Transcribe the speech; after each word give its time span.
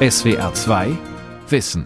SWR 0.00 0.54
2 0.54 0.96
Wissen. 1.48 1.84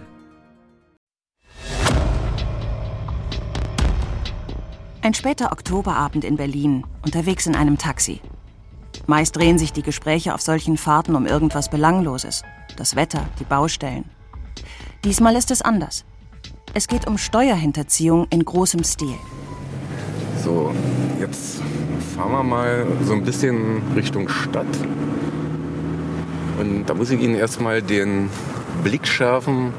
Ein 5.00 5.14
später 5.14 5.50
Oktoberabend 5.50 6.22
in 6.22 6.36
Berlin, 6.36 6.84
unterwegs 7.02 7.46
in 7.46 7.56
einem 7.56 7.78
Taxi. 7.78 8.20
Meist 9.06 9.34
drehen 9.34 9.56
sich 9.56 9.72
die 9.72 9.80
Gespräche 9.80 10.34
auf 10.34 10.42
solchen 10.42 10.76
Fahrten 10.76 11.16
um 11.16 11.24
irgendwas 11.24 11.70
Belangloses. 11.70 12.42
Das 12.76 12.96
Wetter, 12.96 13.24
die 13.40 13.44
Baustellen. 13.44 14.04
Diesmal 15.04 15.34
ist 15.34 15.50
es 15.50 15.62
anders. 15.62 16.04
Es 16.74 16.88
geht 16.88 17.06
um 17.06 17.16
Steuerhinterziehung 17.16 18.26
in 18.28 18.44
großem 18.44 18.84
Stil. 18.84 19.16
So, 20.44 20.70
jetzt 21.18 21.62
fahren 22.14 22.32
wir 22.32 22.42
mal 22.42 22.86
so 23.06 23.14
ein 23.14 23.24
bisschen 23.24 23.80
Richtung 23.96 24.28
Stadt. 24.28 24.66
Und 26.62 26.86
da 26.86 26.94
muss 26.94 27.10
ich 27.10 27.20
Ihnen 27.20 27.34
erstmal 27.34 27.82
den 27.82 28.30
Blick 28.84 29.06
schärfen. 29.06 29.74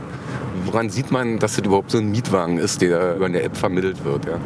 Woran 0.66 0.90
sieht 0.90 1.12
man, 1.12 1.40
dass 1.40 1.56
das 1.56 1.66
überhaupt 1.66 1.92
so 1.92 1.98
ein 1.98 2.12
Mietwagen 2.12 2.58
ist, 2.58 2.82
der 2.82 3.16
über 3.16 3.26
eine 3.26 3.42
App 3.42 3.56
vermittelt 3.56 4.04
wird? 4.04 4.26
Ja? 4.26 4.38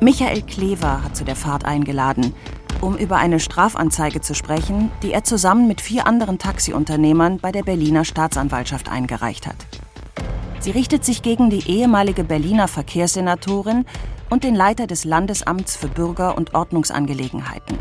Michael 0.00 0.42
Klever 0.42 1.04
hat 1.04 1.16
zu 1.16 1.24
der 1.24 1.36
Fahrt 1.36 1.64
eingeladen, 1.64 2.34
um 2.80 2.96
über 2.96 3.16
eine 3.16 3.38
Strafanzeige 3.38 4.20
zu 4.20 4.34
sprechen, 4.34 4.90
die 5.04 5.12
er 5.12 5.22
zusammen 5.22 5.68
mit 5.68 5.80
vier 5.80 6.06
anderen 6.06 6.38
Taxiunternehmern 6.38 7.38
bei 7.38 7.52
der 7.52 7.62
Berliner 7.62 8.04
Staatsanwaltschaft 8.04 8.90
eingereicht 8.90 9.46
hat. 9.46 9.56
Sie 10.58 10.72
richtet 10.72 11.04
sich 11.04 11.22
gegen 11.22 11.48
die 11.48 11.68
ehemalige 11.70 12.24
Berliner 12.24 12.66
Verkehrssenatorin 12.66 13.84
und 14.30 14.42
den 14.42 14.56
Leiter 14.56 14.88
des 14.88 15.04
Landesamts 15.04 15.76
für 15.76 15.88
Bürger- 15.88 16.36
und 16.36 16.54
Ordnungsangelegenheiten. 16.54 17.78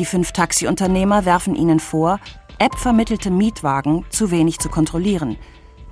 Die 0.00 0.06
fünf 0.06 0.32
Taxiunternehmer 0.32 1.26
werfen 1.26 1.54
ihnen 1.54 1.78
vor, 1.78 2.20
App-vermittelte 2.58 3.30
Mietwagen 3.30 4.06
zu 4.08 4.30
wenig 4.30 4.58
zu 4.58 4.70
kontrollieren 4.70 5.36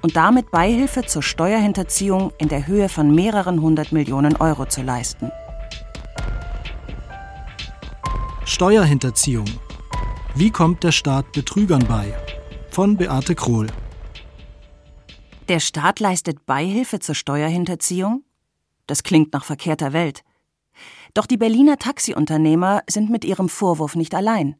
und 0.01 0.17
damit 0.17 0.51
Beihilfe 0.51 1.05
zur 1.05 1.23
Steuerhinterziehung 1.23 2.33
in 2.39 2.49
der 2.49 2.67
Höhe 2.67 2.89
von 2.89 3.15
mehreren 3.15 3.61
hundert 3.61 3.93
Millionen 3.93 4.35
Euro 4.37 4.65
zu 4.65 4.81
leisten. 4.81 5.31
Steuerhinterziehung. 8.47 9.45
Wie 10.35 10.51
kommt 10.51 10.85
der 10.85 10.93
Staat 10.93 11.31
Betrügern 11.33 11.85
bei? 11.87 12.15
Von 12.71 12.97
Beate 12.97 13.35
Krohl. 13.35 13.67
Der 15.49 15.61
Staat 15.61 16.01
leistet 16.01 16.47
Beihilfe 16.47 16.99
zur 16.99 17.15
Steuerhinterziehung? 17.15 18.25
Das 18.87 19.03
klingt 19.03 19.35
nach 19.35 19.45
verkehrter 19.45 19.93
Welt. 19.93 20.23
Doch 21.15 21.27
die 21.27 21.37
Berliner 21.37 21.77
Taxiunternehmer 21.77 22.83
sind 22.89 23.11
mit 23.11 23.25
ihrem 23.25 23.49
Vorwurf 23.49 23.95
nicht 23.95 24.15
allein. 24.15 24.57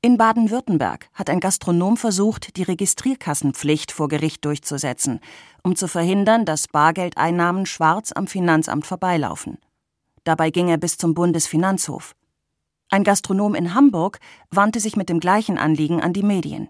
In 0.00 0.16
Baden-Württemberg 0.16 1.08
hat 1.12 1.28
ein 1.28 1.40
Gastronom 1.40 1.96
versucht, 1.96 2.56
die 2.56 2.62
Registrierkassenpflicht 2.62 3.90
vor 3.90 4.06
Gericht 4.06 4.44
durchzusetzen, 4.44 5.18
um 5.64 5.74
zu 5.74 5.88
verhindern, 5.88 6.44
dass 6.44 6.68
Bargeldeinnahmen 6.68 7.66
schwarz 7.66 8.12
am 8.12 8.28
Finanzamt 8.28 8.86
vorbeilaufen. 8.86 9.58
Dabei 10.22 10.50
ging 10.50 10.68
er 10.68 10.78
bis 10.78 10.98
zum 10.98 11.14
Bundesfinanzhof. 11.14 12.14
Ein 12.90 13.02
Gastronom 13.02 13.56
in 13.56 13.74
Hamburg 13.74 14.20
wandte 14.50 14.78
sich 14.78 14.94
mit 14.94 15.08
dem 15.08 15.18
gleichen 15.18 15.58
Anliegen 15.58 16.00
an 16.00 16.12
die 16.12 16.22
Medien. 16.22 16.68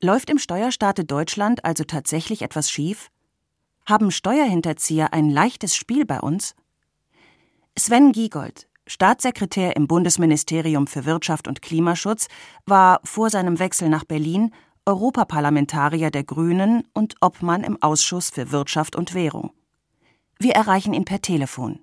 Läuft 0.00 0.30
im 0.30 0.38
Steuerstaate 0.38 1.04
Deutschland 1.04 1.64
also 1.64 1.84
tatsächlich 1.84 2.42
etwas 2.42 2.70
schief? 2.70 3.10
Haben 3.84 4.10
Steuerhinterzieher 4.10 5.12
ein 5.12 5.28
leichtes 5.28 5.74
Spiel 5.74 6.06
bei 6.06 6.20
uns? 6.20 6.54
Sven 7.78 8.12
Giegold, 8.12 8.66
Staatssekretär 8.86 9.76
im 9.76 9.86
Bundesministerium 9.86 10.86
für 10.86 11.06
Wirtschaft 11.06 11.46
und 11.46 11.62
Klimaschutz, 11.62 12.28
war 12.66 13.00
vor 13.04 13.30
seinem 13.30 13.58
Wechsel 13.58 13.88
nach 13.88 14.04
Berlin 14.04 14.52
Europaparlamentarier 14.86 16.10
der 16.10 16.24
Grünen 16.24 16.84
und 16.94 17.14
Obmann 17.20 17.62
im 17.62 17.80
Ausschuss 17.80 18.30
für 18.30 18.50
Wirtschaft 18.50 18.96
und 18.96 19.14
Währung. 19.14 19.52
Wir 20.38 20.52
erreichen 20.52 20.94
ihn 20.94 21.04
per 21.04 21.20
Telefon. 21.20 21.80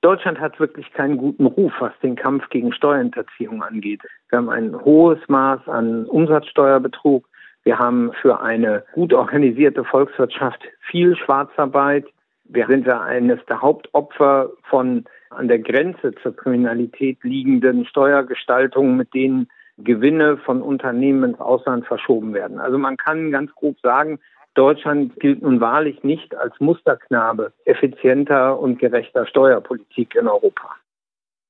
Deutschland 0.00 0.40
hat 0.40 0.58
wirklich 0.58 0.92
keinen 0.92 1.16
guten 1.16 1.46
Ruf, 1.46 1.72
was 1.78 1.92
den 2.02 2.16
Kampf 2.16 2.48
gegen 2.50 2.72
Steuerhinterziehung 2.72 3.62
angeht. 3.62 4.02
Wir 4.28 4.38
haben 4.38 4.50
ein 4.50 4.74
hohes 4.84 5.20
Maß 5.28 5.68
an 5.68 6.06
Umsatzsteuerbetrug. 6.06 7.26
Wir 7.62 7.78
haben 7.78 8.12
für 8.20 8.40
eine 8.40 8.84
gut 8.92 9.14
organisierte 9.14 9.84
Volkswirtschaft 9.84 10.60
viel 10.90 11.16
Schwarzarbeit. 11.16 12.04
Wir 12.44 12.66
sind 12.66 12.86
ja 12.86 13.00
eines 13.00 13.40
der 13.46 13.62
Hauptopfer 13.62 14.50
von 14.68 15.04
an 15.30 15.48
der 15.48 15.58
Grenze 15.58 16.14
zur 16.22 16.36
Kriminalität 16.36 17.18
liegenden 17.22 17.86
Steuergestaltungen, 17.86 18.96
mit 18.96 19.12
denen 19.14 19.48
Gewinne 19.78 20.36
von 20.36 20.62
Unternehmen 20.62 21.30
ins 21.30 21.40
Ausland 21.40 21.86
verschoben 21.86 22.34
werden. 22.34 22.60
Also 22.60 22.78
man 22.78 22.96
kann 22.96 23.32
ganz 23.32 23.52
grob 23.54 23.76
sagen, 23.80 24.20
Deutschland 24.54 25.18
gilt 25.18 25.42
nun 25.42 25.60
wahrlich 25.60 26.04
nicht 26.04 26.36
als 26.36 26.54
Musterknabe 26.60 27.52
effizienter 27.64 28.58
und 28.58 28.78
gerechter 28.78 29.26
Steuerpolitik 29.26 30.14
in 30.14 30.28
Europa. 30.28 30.76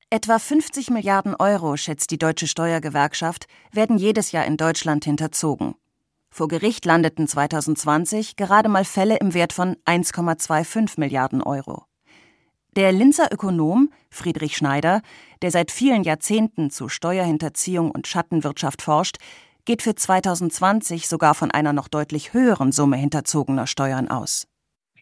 Etwa 0.09 0.39
50 0.39 0.91
Milliarden 0.91 1.35
Euro, 1.39 1.77
schätzt 1.77 2.11
die 2.11 2.19
Deutsche 2.19 2.47
Steuergewerkschaft, 2.47 3.47
werden 3.73 3.99
jedes 3.99 4.33
Jahr 4.33 4.47
in 4.47 4.57
Deutschland 4.57 5.05
hinterzogen. 5.05 5.75
Vor 6.37 6.49
Gericht 6.49 6.85
landeten 6.85 7.29
2020 7.29 8.35
gerade 8.35 8.69
mal 8.69 8.85
Fälle 8.85 9.19
im 9.19 9.35
Wert 9.35 9.53
von 9.53 9.77
1,25 9.85 10.99
Milliarden 10.99 11.41
Euro. 11.41 11.85
Der 12.73 12.91
Linzer 12.91 13.29
Ökonom 13.31 13.93
Friedrich 14.11 14.57
Schneider, 14.57 15.01
der 15.43 15.53
seit 15.53 15.71
vielen 15.71 16.03
Jahrzehnten 16.03 16.71
zu 16.71 16.89
Steuerhinterziehung 16.89 17.93
und 17.93 18.09
Schattenwirtschaft 18.09 18.83
forscht, 18.83 19.19
geht 19.65 19.81
für 19.81 19.95
2020 19.95 21.07
sogar 21.07 21.37
von 21.37 21.53
einer 21.53 21.73
noch 21.73 21.87
deutlich 21.87 22.33
höheren 22.33 22.73
Summe 22.73 22.97
hinterzogener 22.97 23.69
Steuern 23.69 24.09
aus. 24.09 24.49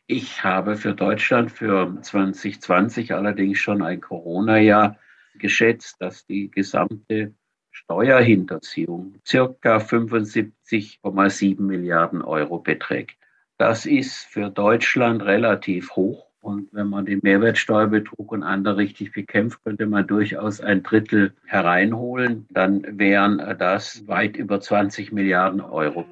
Ich 0.06 0.44
habe 0.44 0.76
für 0.76 0.94
Deutschland 0.94 1.50
für 1.50 1.96
2020 2.02 3.14
allerdings 3.14 3.58
schon 3.58 3.80
ein 3.80 4.02
Corona-Jahr 4.02 4.98
geschätzt, 5.38 5.96
dass 5.98 6.26
die 6.26 6.50
gesamte 6.50 7.32
Steuerhinterziehung 7.72 9.14
circa 9.26 9.78
75,7 9.78 11.60
Milliarden 11.60 12.22
Euro 12.22 12.58
beträgt. 12.58 13.16
Das 13.58 13.86
ist 13.86 14.24
für 14.24 14.50
Deutschland 14.50 15.22
relativ 15.22 15.96
hoch. 15.96 16.26
Und 16.42 16.68
wenn 16.72 16.88
man 16.88 17.06
den 17.06 17.20
Mehrwertsteuerbetrug 17.22 18.32
und 18.32 18.42
andere 18.42 18.76
richtig 18.76 19.12
bekämpft, 19.12 19.62
könnte 19.64 19.86
man 19.86 20.06
durchaus 20.06 20.60
ein 20.60 20.82
Drittel 20.82 21.32
hereinholen. 21.46 22.46
Dann 22.50 22.84
wären 22.98 23.38
das 23.58 24.06
weit 24.08 24.36
über 24.36 24.60
20 24.60 25.12
Milliarden 25.12 25.60
Euro. 25.60 26.04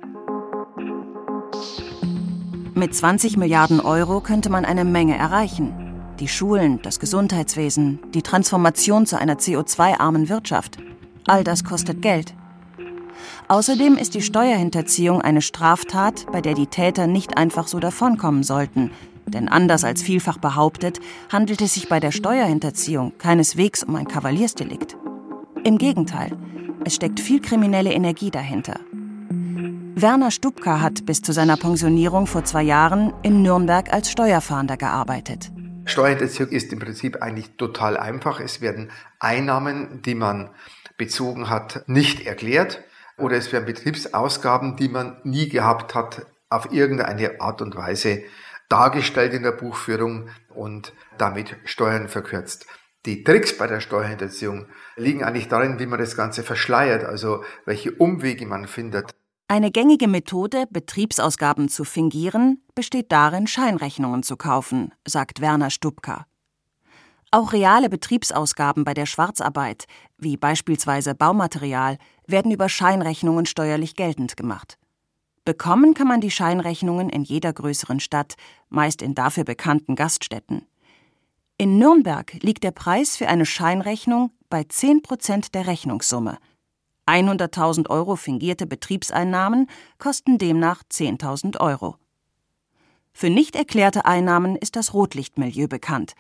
Mit 2.74 2.94
20 2.94 3.36
Milliarden 3.36 3.80
Euro 3.80 4.20
könnte 4.20 4.48
man 4.50 4.64
eine 4.64 4.84
Menge 4.84 5.18
erreichen. 5.18 5.74
Die 6.20 6.28
Schulen, 6.28 6.80
das 6.82 7.00
Gesundheitswesen, 7.00 7.98
die 8.14 8.22
Transformation 8.22 9.06
zu 9.06 9.18
einer 9.18 9.34
CO2-armen 9.34 10.28
Wirtschaft. 10.28 10.78
All 11.26 11.44
das 11.44 11.64
kostet 11.64 12.02
Geld. 12.02 12.34
Außerdem 13.48 13.96
ist 13.96 14.14
die 14.14 14.22
Steuerhinterziehung 14.22 15.20
eine 15.20 15.42
Straftat, 15.42 16.26
bei 16.32 16.40
der 16.40 16.54
die 16.54 16.66
Täter 16.66 17.06
nicht 17.06 17.36
einfach 17.36 17.66
so 17.66 17.80
davonkommen 17.80 18.42
sollten. 18.42 18.90
Denn 19.26 19.48
anders 19.48 19.84
als 19.84 20.02
vielfach 20.02 20.38
behauptet, 20.38 21.00
handelt 21.30 21.60
es 21.60 21.74
sich 21.74 21.88
bei 21.88 22.00
der 22.00 22.10
Steuerhinterziehung 22.10 23.12
keineswegs 23.18 23.82
um 23.84 23.96
ein 23.96 24.08
Kavaliersdelikt. 24.08 24.96
Im 25.64 25.78
Gegenteil, 25.78 26.36
es 26.84 26.94
steckt 26.94 27.20
viel 27.20 27.40
kriminelle 27.40 27.92
Energie 27.92 28.30
dahinter. 28.30 28.80
Werner 29.94 30.30
Stubka 30.30 30.80
hat 30.80 31.04
bis 31.04 31.20
zu 31.20 31.32
seiner 31.32 31.56
Pensionierung 31.56 32.26
vor 32.26 32.44
zwei 32.44 32.62
Jahren 32.62 33.12
in 33.22 33.42
Nürnberg 33.42 33.92
als 33.92 34.10
Steuerfahnder 34.10 34.76
gearbeitet. 34.76 35.52
Steuerhinterziehung 35.84 36.48
ist 36.50 36.72
im 36.72 36.78
Prinzip 36.78 37.20
eigentlich 37.20 37.50
total 37.56 37.96
einfach. 37.96 38.40
Es 38.40 38.60
werden 38.60 38.90
Einnahmen, 39.18 40.00
die 40.02 40.14
man 40.14 40.50
bezogen 41.00 41.48
hat, 41.48 41.82
nicht 41.86 42.26
erklärt 42.26 42.84
oder 43.16 43.36
es 43.38 43.50
werden 43.52 43.64
Betriebsausgaben, 43.64 44.76
die 44.76 44.90
man 44.90 45.16
nie 45.24 45.48
gehabt 45.48 45.94
hat, 45.94 46.26
auf 46.50 46.72
irgendeine 46.72 47.40
Art 47.40 47.62
und 47.62 47.74
Weise 47.74 48.22
dargestellt 48.68 49.32
in 49.32 49.42
der 49.42 49.52
Buchführung 49.52 50.28
und 50.54 50.92
damit 51.16 51.56
Steuern 51.64 52.08
verkürzt. 52.08 52.66
Die 53.06 53.24
Tricks 53.24 53.56
bei 53.56 53.66
der 53.66 53.80
Steuerhinterziehung 53.80 54.66
liegen 54.96 55.24
eigentlich 55.24 55.48
darin, 55.48 55.78
wie 55.78 55.86
man 55.86 55.98
das 55.98 56.16
Ganze 56.16 56.42
verschleiert, 56.42 57.02
also 57.02 57.42
welche 57.64 57.92
Umwege 57.92 58.44
man 58.44 58.66
findet. 58.66 59.14
Eine 59.48 59.70
gängige 59.70 60.06
Methode, 60.06 60.66
Betriebsausgaben 60.70 61.70
zu 61.70 61.84
fingieren, 61.84 62.62
besteht 62.74 63.10
darin, 63.10 63.46
Scheinrechnungen 63.46 64.22
zu 64.22 64.36
kaufen, 64.36 64.92
sagt 65.08 65.40
Werner 65.40 65.70
Stubka. 65.70 66.26
Auch 67.32 67.52
reale 67.52 67.88
Betriebsausgaben 67.88 68.82
bei 68.84 68.92
der 68.92 69.06
Schwarzarbeit, 69.06 69.86
wie 70.18 70.36
beispielsweise 70.36 71.14
Baumaterial, 71.14 71.98
werden 72.26 72.50
über 72.50 72.68
Scheinrechnungen 72.68 73.46
steuerlich 73.46 73.94
geltend 73.94 74.36
gemacht. 74.36 74.78
Bekommen 75.44 75.94
kann 75.94 76.08
man 76.08 76.20
die 76.20 76.32
Scheinrechnungen 76.32 77.08
in 77.08 77.22
jeder 77.22 77.52
größeren 77.52 78.00
Stadt, 78.00 78.34
meist 78.68 79.00
in 79.00 79.14
dafür 79.14 79.44
bekannten 79.44 79.94
Gaststätten. 79.94 80.66
In 81.56 81.78
Nürnberg 81.78 82.32
liegt 82.42 82.64
der 82.64 82.72
Preis 82.72 83.16
für 83.16 83.28
eine 83.28 83.46
Scheinrechnung 83.46 84.32
bei 84.48 84.64
10 84.64 85.02
Prozent 85.02 85.54
der 85.54 85.66
Rechnungssumme. 85.68 86.38
100.000 87.06 87.90
Euro 87.90 88.16
fingierte 88.16 88.66
Betriebseinnahmen 88.66 89.68
kosten 89.98 90.38
demnach 90.38 90.82
10.000 90.90 91.60
Euro. 91.60 91.96
Für 93.12 93.30
nicht 93.30 93.56
erklärte 93.56 94.04
Einnahmen 94.04 94.56
ist 94.56 94.76
das 94.76 94.94
Rotlichtmilieu 94.94 95.68
bekannt. 95.68 96.14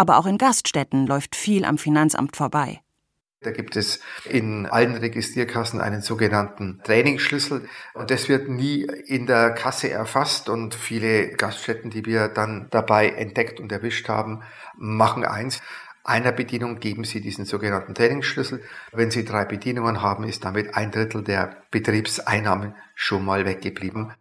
Aber 0.00 0.16
auch 0.16 0.24
in 0.24 0.38
Gaststätten 0.38 1.06
läuft 1.06 1.36
viel 1.36 1.66
am 1.66 1.76
Finanzamt 1.76 2.34
vorbei. 2.34 2.80
Da 3.42 3.50
gibt 3.50 3.76
es 3.76 4.00
in 4.24 4.64
allen 4.64 4.94
Registrierkassen 4.94 5.78
einen 5.78 6.00
sogenannten 6.00 6.80
Trainingsschlüssel 6.84 7.68
und 7.92 8.10
das 8.10 8.30
wird 8.30 8.48
nie 8.48 8.84
in 8.84 9.26
der 9.26 9.50
Kasse 9.50 9.90
erfasst 9.90 10.48
und 10.48 10.74
viele 10.74 11.32
Gaststätten, 11.32 11.90
die 11.90 12.06
wir 12.06 12.28
dann 12.28 12.68
dabei 12.70 13.10
entdeckt 13.10 13.60
und 13.60 13.70
erwischt 13.72 14.08
haben, 14.08 14.42
machen 14.78 15.26
eins. 15.26 15.60
Einer 16.02 16.32
Bedienung 16.32 16.80
geben 16.80 17.04
Sie 17.04 17.20
diesen 17.20 17.44
sogenannten 17.44 17.94
Trainingsschlüssel. 17.94 18.62
Wenn 18.92 19.10
Sie 19.10 19.26
drei 19.26 19.44
Bedienungen 19.44 20.00
haben, 20.00 20.24
ist 20.24 20.46
damit 20.46 20.74
ein 20.76 20.92
Drittel 20.92 21.22
der 21.22 21.58
Betriebseinnahmen 21.70 22.74
schon 22.94 23.22
mal 23.22 23.44
weggeblieben. 23.44 24.14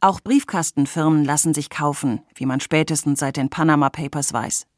Auch 0.00 0.20
Briefkastenfirmen 0.20 1.24
lassen 1.24 1.54
sich 1.54 1.70
kaufen, 1.70 2.20
wie 2.36 2.46
man 2.46 2.60
spätestens 2.60 3.18
seit 3.18 3.36
den 3.36 3.50
Panama 3.50 3.90
Papers 3.90 4.32
weiß. 4.32 4.68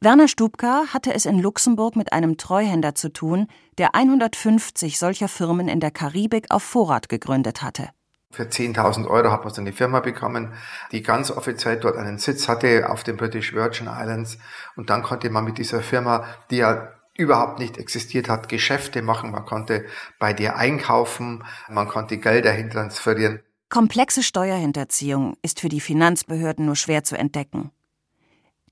Werner 0.00 0.28
Stubka 0.28 0.84
hatte 0.92 1.12
es 1.12 1.26
in 1.26 1.40
Luxemburg 1.40 1.96
mit 1.96 2.12
einem 2.12 2.36
Treuhänder 2.36 2.94
zu 2.94 3.12
tun, 3.12 3.48
der 3.78 3.96
150 3.96 4.96
solcher 4.96 5.26
Firmen 5.26 5.66
in 5.66 5.80
der 5.80 5.90
Karibik 5.90 6.46
auf 6.50 6.62
Vorrat 6.62 7.08
gegründet 7.08 7.62
hatte. 7.62 7.88
Für 8.30 8.44
10.000 8.44 9.08
Euro 9.08 9.32
hat 9.32 9.42
man 9.42 9.52
so 9.52 9.60
eine 9.60 9.72
Firma 9.72 9.98
bekommen, 9.98 10.52
die 10.92 11.02
ganz 11.02 11.32
offiziell 11.32 11.80
dort 11.80 11.96
einen 11.96 12.18
Sitz 12.18 12.46
hatte 12.46 12.88
auf 12.90 13.02
den 13.02 13.16
British 13.16 13.52
Virgin 13.52 13.88
Islands. 13.88 14.38
Und 14.76 14.88
dann 14.88 15.02
konnte 15.02 15.30
man 15.30 15.44
mit 15.44 15.58
dieser 15.58 15.80
Firma, 15.80 16.26
die 16.52 16.58
ja 16.58 16.92
überhaupt 17.16 17.58
nicht 17.58 17.76
existiert 17.76 18.28
hat, 18.28 18.48
Geschäfte 18.48 19.02
machen. 19.02 19.32
Man 19.32 19.46
konnte 19.46 19.84
bei 20.20 20.32
dir 20.32 20.54
einkaufen, 20.54 21.42
man 21.68 21.88
konnte 21.88 22.18
Gelder 22.18 22.52
hin 22.52 22.70
transferieren. 22.70 23.40
Komplexe 23.68 24.22
Steuerhinterziehung 24.22 25.36
ist 25.42 25.58
für 25.58 25.68
die 25.68 25.80
Finanzbehörden 25.80 26.66
nur 26.66 26.76
schwer 26.76 27.02
zu 27.02 27.18
entdecken. 27.18 27.72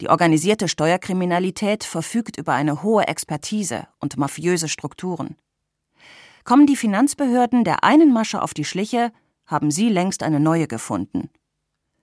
Die 0.00 0.08
organisierte 0.10 0.68
Steuerkriminalität 0.68 1.84
verfügt 1.84 2.36
über 2.36 2.52
eine 2.52 2.82
hohe 2.82 3.06
Expertise 3.06 3.88
und 3.98 4.16
mafiöse 4.18 4.68
Strukturen. 4.68 5.36
Kommen 6.44 6.66
die 6.66 6.76
Finanzbehörden 6.76 7.64
der 7.64 7.82
einen 7.82 8.12
Masche 8.12 8.42
auf 8.42 8.54
die 8.54 8.64
Schliche, 8.64 9.12
haben 9.46 9.70
sie 9.70 9.88
längst 9.88 10.22
eine 10.22 10.40
neue 10.40 10.68
gefunden. 10.68 11.30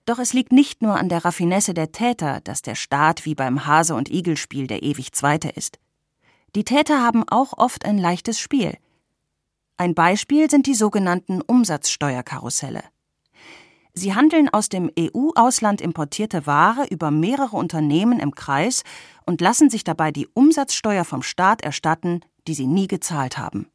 Doch 0.05 0.19
es 0.19 0.33
liegt 0.33 0.51
nicht 0.51 0.81
nur 0.81 0.97
an 0.97 1.07
der 1.07 1.23
Raffinesse 1.23 1.73
der 1.73 1.91
Täter, 1.91 2.41
dass 2.41 2.61
der 2.61 2.75
Staat 2.75 3.25
wie 3.25 3.35
beim 3.35 3.65
Hase- 3.65 3.95
und 3.95 4.09
Igelspiel 4.09 4.67
der 4.67 4.83
ewig 4.83 5.13
Zweite 5.13 5.49
ist. 5.49 5.79
Die 6.55 6.65
Täter 6.65 7.01
haben 7.01 7.23
auch 7.27 7.53
oft 7.57 7.85
ein 7.85 7.97
leichtes 7.97 8.39
Spiel. 8.39 8.77
Ein 9.77 9.95
Beispiel 9.95 10.49
sind 10.49 10.67
die 10.67 10.75
sogenannten 10.75 11.41
Umsatzsteuerkarusselle. 11.41 12.83
Sie 13.95 14.15
handeln 14.15 14.49
aus 14.49 14.69
dem 14.69 14.89
EU-Ausland 14.97 15.79
importierte 15.79 16.47
Ware 16.47 16.87
über 16.89 17.11
mehrere 17.11 17.55
Unternehmen 17.55 18.19
im 18.19 18.33
Kreis 18.33 18.81
und 19.25 19.39
lassen 19.39 19.69
sich 19.69 19.83
dabei 19.83 20.11
die 20.11 20.27
Umsatzsteuer 20.33 21.05
vom 21.05 21.21
Staat 21.21 21.61
erstatten, 21.61 22.21
die 22.47 22.55
sie 22.55 22.65
nie 22.65 22.87
gezahlt 22.87 23.37
haben. 23.37 23.67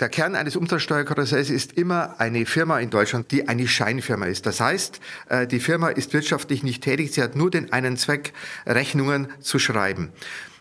Der 0.00 0.08
Kern 0.08 0.34
eines 0.34 0.56
Umsatzsteuerkarussells 0.56 1.50
ist 1.50 1.74
immer 1.74 2.20
eine 2.20 2.44
Firma 2.46 2.78
in 2.80 2.90
Deutschland, 2.90 3.30
die 3.30 3.48
eine 3.48 3.66
Scheinfirma 3.66 4.26
ist. 4.26 4.46
Das 4.46 4.60
heißt, 4.60 5.00
äh, 5.28 5.46
die 5.46 5.60
Firma 5.60 5.88
ist 5.88 6.12
wirtschaftlich 6.12 6.62
nicht 6.62 6.82
tätig, 6.82 7.12
sie 7.12 7.22
hat 7.22 7.34
nur 7.34 7.50
den 7.50 7.72
einen 7.72 7.96
Zweck, 7.96 8.34
Rechnungen 8.66 9.28
zu 9.40 9.58
schreiben. 9.58 10.10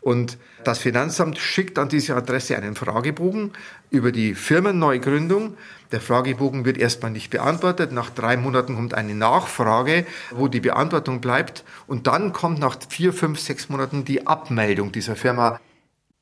Und 0.05 0.37
das 0.63 0.77
Finanzamt 0.77 1.39
schickt 1.39 1.79
an 1.79 1.89
diese 1.89 2.15
Adresse 2.15 2.55
einen 2.55 2.75
Fragebogen 2.75 3.53
über 3.89 4.11
die 4.11 4.35
Firmenneugründung. 4.35 5.57
Der 5.91 5.99
Fragebogen 5.99 6.63
wird 6.63 6.77
erstmal 6.77 7.09
nicht 7.09 7.31
beantwortet. 7.31 7.91
Nach 7.91 8.11
drei 8.11 8.37
Monaten 8.37 8.75
kommt 8.75 8.93
eine 8.93 9.15
Nachfrage, 9.15 10.05
wo 10.29 10.47
die 10.47 10.59
Beantwortung 10.59 11.21
bleibt. 11.21 11.63
Und 11.87 12.05
dann 12.05 12.33
kommt 12.33 12.59
nach 12.59 12.77
vier, 12.87 13.13
fünf, 13.13 13.39
sechs 13.39 13.67
Monaten 13.67 14.05
die 14.05 14.27
Abmeldung 14.27 14.91
dieser 14.91 15.15
Firma. 15.15 15.59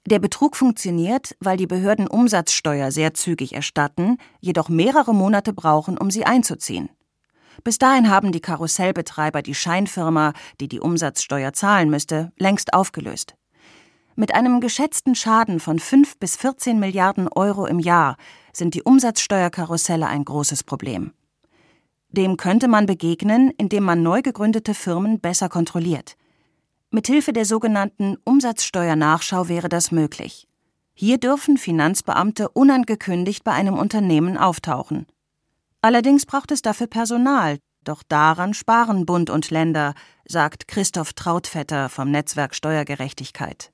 Der 0.06 0.20
Betrug 0.20 0.56
funktioniert, 0.56 1.36
weil 1.42 1.58
die 1.58 1.68
Behörden 1.68 2.08
Umsatzsteuer 2.08 2.90
sehr 2.90 3.14
zügig 3.14 3.54
erstatten, 3.54 4.18
jedoch 4.40 4.70
mehrere 4.70 5.14
Monate 5.14 5.52
brauchen, 5.52 5.98
um 5.98 6.10
sie 6.10 6.26
einzuziehen. 6.26 6.88
Bis 7.66 7.80
dahin 7.80 8.10
haben 8.10 8.32
die 8.32 8.40
Karussellbetreiber 8.40 9.42
die 9.42 9.56
Scheinfirma, 9.56 10.32
die 10.62 10.70
die 10.70 10.80
Umsatzsteuer 10.80 11.52
zahlen 11.52 11.90
müsste, 11.90 12.32
längst 12.38 12.74
aufgelöst. 12.74 13.36
Mit 14.16 14.36
einem 14.36 14.62
geschätzten 14.62 15.16
Schaden 15.16 15.60
von 15.60 15.80
5 15.80 16.20
bis 16.20 16.36
14 16.36 16.80
Milliarden 16.80 17.28
Euro 17.28 17.66
im 17.66 17.80
Jahr 17.80 18.16
sind 18.52 18.76
die 18.76 18.84
Umsatzsteuerkarusselle 18.84 20.06
ein 20.06 20.24
großes 20.24 20.64
Problem. 20.64 21.14
Dem 22.10 22.38
könnte 22.38 22.68
man 22.68 22.86
begegnen, 22.86 23.50
indem 23.58 23.84
man 23.86 24.04
neu 24.04 24.22
gegründete 24.22 24.76
Firmen 24.76 25.20
besser 25.20 25.50
kontrolliert. 25.50 26.16
Mithilfe 26.92 27.34
der 27.34 27.46
sogenannten 27.46 28.18
Umsatzsteuernachschau 28.24 29.48
wäre 29.48 29.68
das 29.68 29.92
möglich. 29.92 30.48
Hier 30.94 31.18
dürfen 31.18 31.58
Finanzbeamte 31.58 32.50
unangekündigt 32.50 33.44
bei 33.44 33.54
einem 33.54 33.80
Unternehmen 33.80 34.38
auftauchen. 34.38 35.08
Allerdings 35.82 36.28
braucht 36.28 36.52
es 36.52 36.62
dafür 36.62 36.86
Personal, 36.86 37.58
doch 37.84 38.04
daran 38.08 38.54
sparen 38.54 39.08
Bund 39.08 39.32
und 39.32 39.50
Länder, 39.50 39.96
sagt 40.26 40.68
Christoph 40.68 41.14
Trautvetter 41.14 41.90
vom 41.90 42.12
Netzwerk 42.12 42.54
Steuergerechtigkeit. 42.54 43.73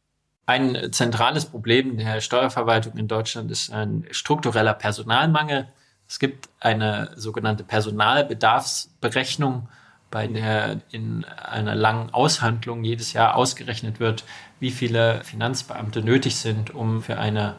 Ein 0.50 0.92
zentrales 0.92 1.46
Problem 1.46 2.00
der 2.00 2.22
Steuerverwaltung 2.22 2.98
in 2.98 3.07
Deutschland 3.07 3.51
ist 3.51 3.72
ein 3.72 4.07
struktureller 4.10 4.74
Personalmangel. 4.74 5.68
Es 6.07 6.18
gibt 6.18 6.50
eine 6.60 7.12
sogenannte 7.16 7.63
Personalbedarfsberechnung, 7.63 9.69
bei 10.10 10.25
der 10.25 10.81
in 10.90 11.24
einer 11.24 11.75
langen 11.75 12.12
Aushandlung 12.12 12.84
jedes 12.84 13.13
Jahr 13.13 13.36
ausgerechnet 13.36 14.00
wird, 14.00 14.24
wie 14.60 14.72
viele 14.72 15.24
Finanzbeamte 15.24 16.01
nötig 16.01 16.38
sind, 16.38 16.74
um 16.74 17.04
für 17.04 17.19
eine 17.19 17.54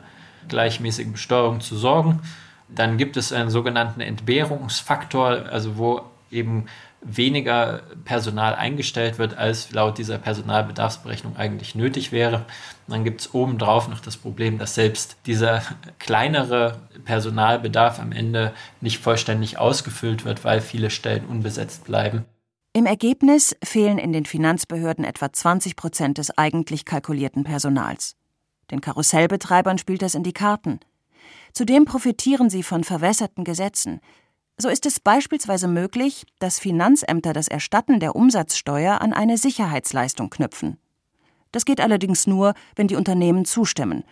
gleichmäßige 0.49 1.13
Besteuerung 1.13 1.61
zu 1.61 1.77
sorgen. 1.77 2.23
Dann 2.69 2.99
gibt 2.99 3.17
es 3.17 3.33
einen 3.33 3.51
sogenannten 3.51 4.01
Entbehrungsfaktor, 4.01 5.47
also 5.49 5.79
wo 5.79 6.03
eben 6.33 6.67
weniger 7.03 7.83
Personal 8.05 8.55
eingestellt 8.55 9.19
wird, 9.19 9.37
als 9.37 9.73
laut 9.73 9.99
dieser 9.99 10.19
Personalbedarfsberechnung 10.19 11.37
eigentlich 11.37 11.75
nötig 11.75 12.13
wäre. 12.13 12.45
Dann 12.89 13.05
gibt 13.05 13.23
es 13.23 13.35
obendrauf 13.35 13.89
noch 13.89 14.01
das 14.01 14.17
Problem, 14.17 14.59
dass 14.59 14.75
selbst 14.75 15.17
dieser 15.27 15.63
kleinere 15.99 16.81
Personalbedarf 17.05 17.99
am 18.01 18.13
Ende 18.13 18.53
nicht 18.81 18.99
vollständig 18.99 19.59
ausgefüllt 19.59 20.25
wird, 20.25 20.45
weil 20.45 20.61
viele 20.61 20.91
Stellen 20.91 21.25
unbesetzt 21.27 21.85
bleiben. 21.85 22.25
Im 22.73 22.87
Ergebnis 22.87 23.57
fehlen 23.65 23.99
in 23.99 24.13
den 24.13 24.27
Finanzbehörden 24.27 25.05
etwa 25.05 25.33
20 25.33 25.75
Prozent 25.75 26.19
des 26.19 26.37
eigentlich 26.37 26.85
kalkulierten 26.85 27.45
Personals. 27.45 28.15
Den 28.71 28.81
Karussellbetreibern 28.81 29.79
spielt 29.79 30.03
das 30.03 30.15
in 30.15 30.23
die 30.23 30.33
Karten. 30.33 30.79
Zudem 31.53 31.85
profitieren 31.85 32.49
sie 32.49 32.63
von 32.63 32.85
verwässerten 32.85 33.43
Gesetzen, 33.43 34.01
so 34.61 34.69
ist 34.69 34.87
es 34.87 35.01
beispielsweise 35.01 35.69
möglich, 35.69 36.27
dass 36.39 36.59
Finanzämter 36.59 37.33
das 37.33 37.49
Erstatten 37.49 38.01
der 38.01 38.17
Umsatzsteuer 38.17 39.01
an 39.01 39.13
eine 39.13 39.39
Sicherheitsleistung 39.39 40.31
knüpfen. 40.31 40.79
Das 41.53 41.65
geht 41.65 41.81
allerdings 41.81 42.27
nur, 42.27 42.55
wenn 42.77 42.87
die 42.87 42.97
Unternehmen 42.97 43.45
zustimmen. 43.45 44.05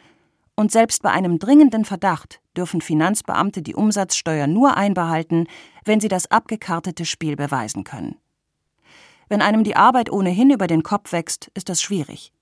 Und 0.57 0.73
selbst 0.73 1.03
bei 1.03 1.11
einem 1.11 1.39
dringenden 1.39 1.85
Verdacht 1.85 2.41
dürfen 2.57 2.81
Finanzbeamte 2.81 3.63
die 3.63 3.77
Umsatzsteuer 3.77 4.47
nur 4.49 4.77
einbehalten, 4.77 5.47
wenn 5.85 6.01
sie 6.01 6.09
das 6.09 6.31
abgekartete 6.31 7.05
Spiel 7.05 7.37
beweisen 7.37 7.85
können. 7.85 8.17
Wenn 9.29 9.43
einem 9.43 9.63
die 9.63 9.77
Arbeit 9.77 10.11
ohnehin 10.11 10.51
über 10.51 10.67
den 10.67 10.83
Kopf 10.83 11.13
wächst, 11.13 11.51
ist 11.55 11.69
das 11.69 11.81
schwierig. 11.81 12.33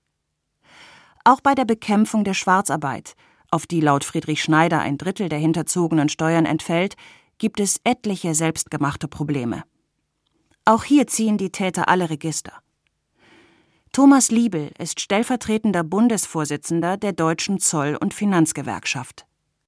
Auch 1.23 1.41
bei 1.41 1.53
der 1.53 1.65
Bekämpfung 1.65 2.23
der 2.23 2.33
Schwarzarbeit, 2.33 3.15
auf 3.51 3.67
die 3.67 3.81
laut 3.81 4.03
Friedrich 4.03 4.41
Schneider 4.41 4.79
ein 4.79 4.97
Drittel 4.97 5.29
der 5.29 5.39
hinterzogenen 5.39 6.09
Steuern 6.09 6.45
entfällt, 6.45 6.95
gibt 7.37 7.59
es 7.59 7.79
etliche 7.83 8.35
selbstgemachte 8.35 9.07
Probleme. 9.07 9.63
Auch 10.65 10.83
hier 10.83 11.07
ziehen 11.07 11.37
die 11.37 11.51
Täter 11.51 11.87
alle 11.87 12.09
Register. 12.09 12.53
Thomas 13.93 14.31
Liebel 14.31 14.71
ist 14.77 14.99
stellvertretender 14.99 15.83
Bundesvorsitzender 15.83 16.97
der 16.97 17.13
Deutschen 17.13 17.59
Zoll- 17.59 17.95
und 17.95 18.13
Finanzgewerkschaft. 18.13 19.25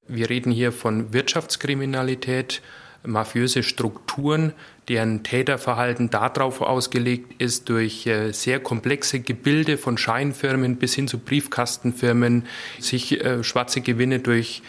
Wir 0.07 0.29
reden 0.29 0.51
hier 0.51 0.71
von 0.71 1.13
Wirtschaftskriminalität, 1.13 2.61
mafiöse 3.05 3.63
Strukturen, 3.63 4.53
deren 4.87 5.23
Täterverhalten 5.23 6.09
darauf 6.09 6.61
ausgelegt 6.61 7.41
ist, 7.41 7.69
durch 7.69 8.05
äh, 8.07 8.31
sehr 8.31 8.59
komplexe 8.59 9.19
Gebilde 9.19 9.77
von 9.77 9.97
Scheinfirmen 9.97 10.77
bis 10.77 10.95
hin 10.95 11.07
zu 11.07 11.19
Briefkastenfirmen 11.19 12.45
sich 12.79 13.23
äh, 13.23 13.43
schwarze 13.43 13.81
Gewinne 13.81 14.19
durch 14.19 14.63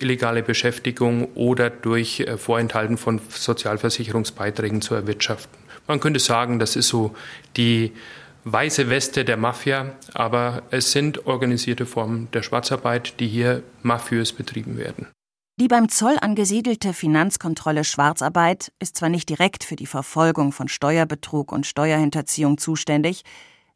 illegale 0.00 0.42
Beschäftigung 0.42 1.28
oder 1.34 1.70
durch 1.70 2.20
äh, 2.20 2.36
Vorenthalten 2.36 2.96
von 2.96 3.20
Sozialversicherungsbeiträgen 3.28 4.80
zu 4.80 4.94
erwirtschaften. 4.94 5.58
Man 5.86 6.00
könnte 6.00 6.20
sagen, 6.20 6.58
das 6.58 6.76
ist 6.76 6.88
so 6.88 7.14
die 7.56 7.92
weiße 8.44 8.90
Weste 8.90 9.24
der 9.24 9.36
Mafia, 9.36 9.92
aber 10.12 10.62
es 10.70 10.92
sind 10.92 11.26
organisierte 11.26 11.86
Formen 11.86 12.28
der 12.32 12.42
Schwarzarbeit, 12.42 13.18
die 13.20 13.28
hier 13.28 13.62
mafiös 13.82 14.32
betrieben 14.32 14.78
werden. 14.78 15.08
Die 15.56 15.68
beim 15.68 15.88
Zoll 15.88 16.16
angesiedelte 16.20 16.92
Finanzkontrolle 16.92 17.84
Schwarzarbeit 17.84 18.72
ist 18.80 18.96
zwar 18.96 19.08
nicht 19.08 19.28
direkt 19.28 19.62
für 19.62 19.76
die 19.76 19.86
Verfolgung 19.86 20.50
von 20.50 20.66
Steuerbetrug 20.66 21.52
und 21.52 21.64
Steuerhinterziehung 21.64 22.58
zuständig, 22.58 23.22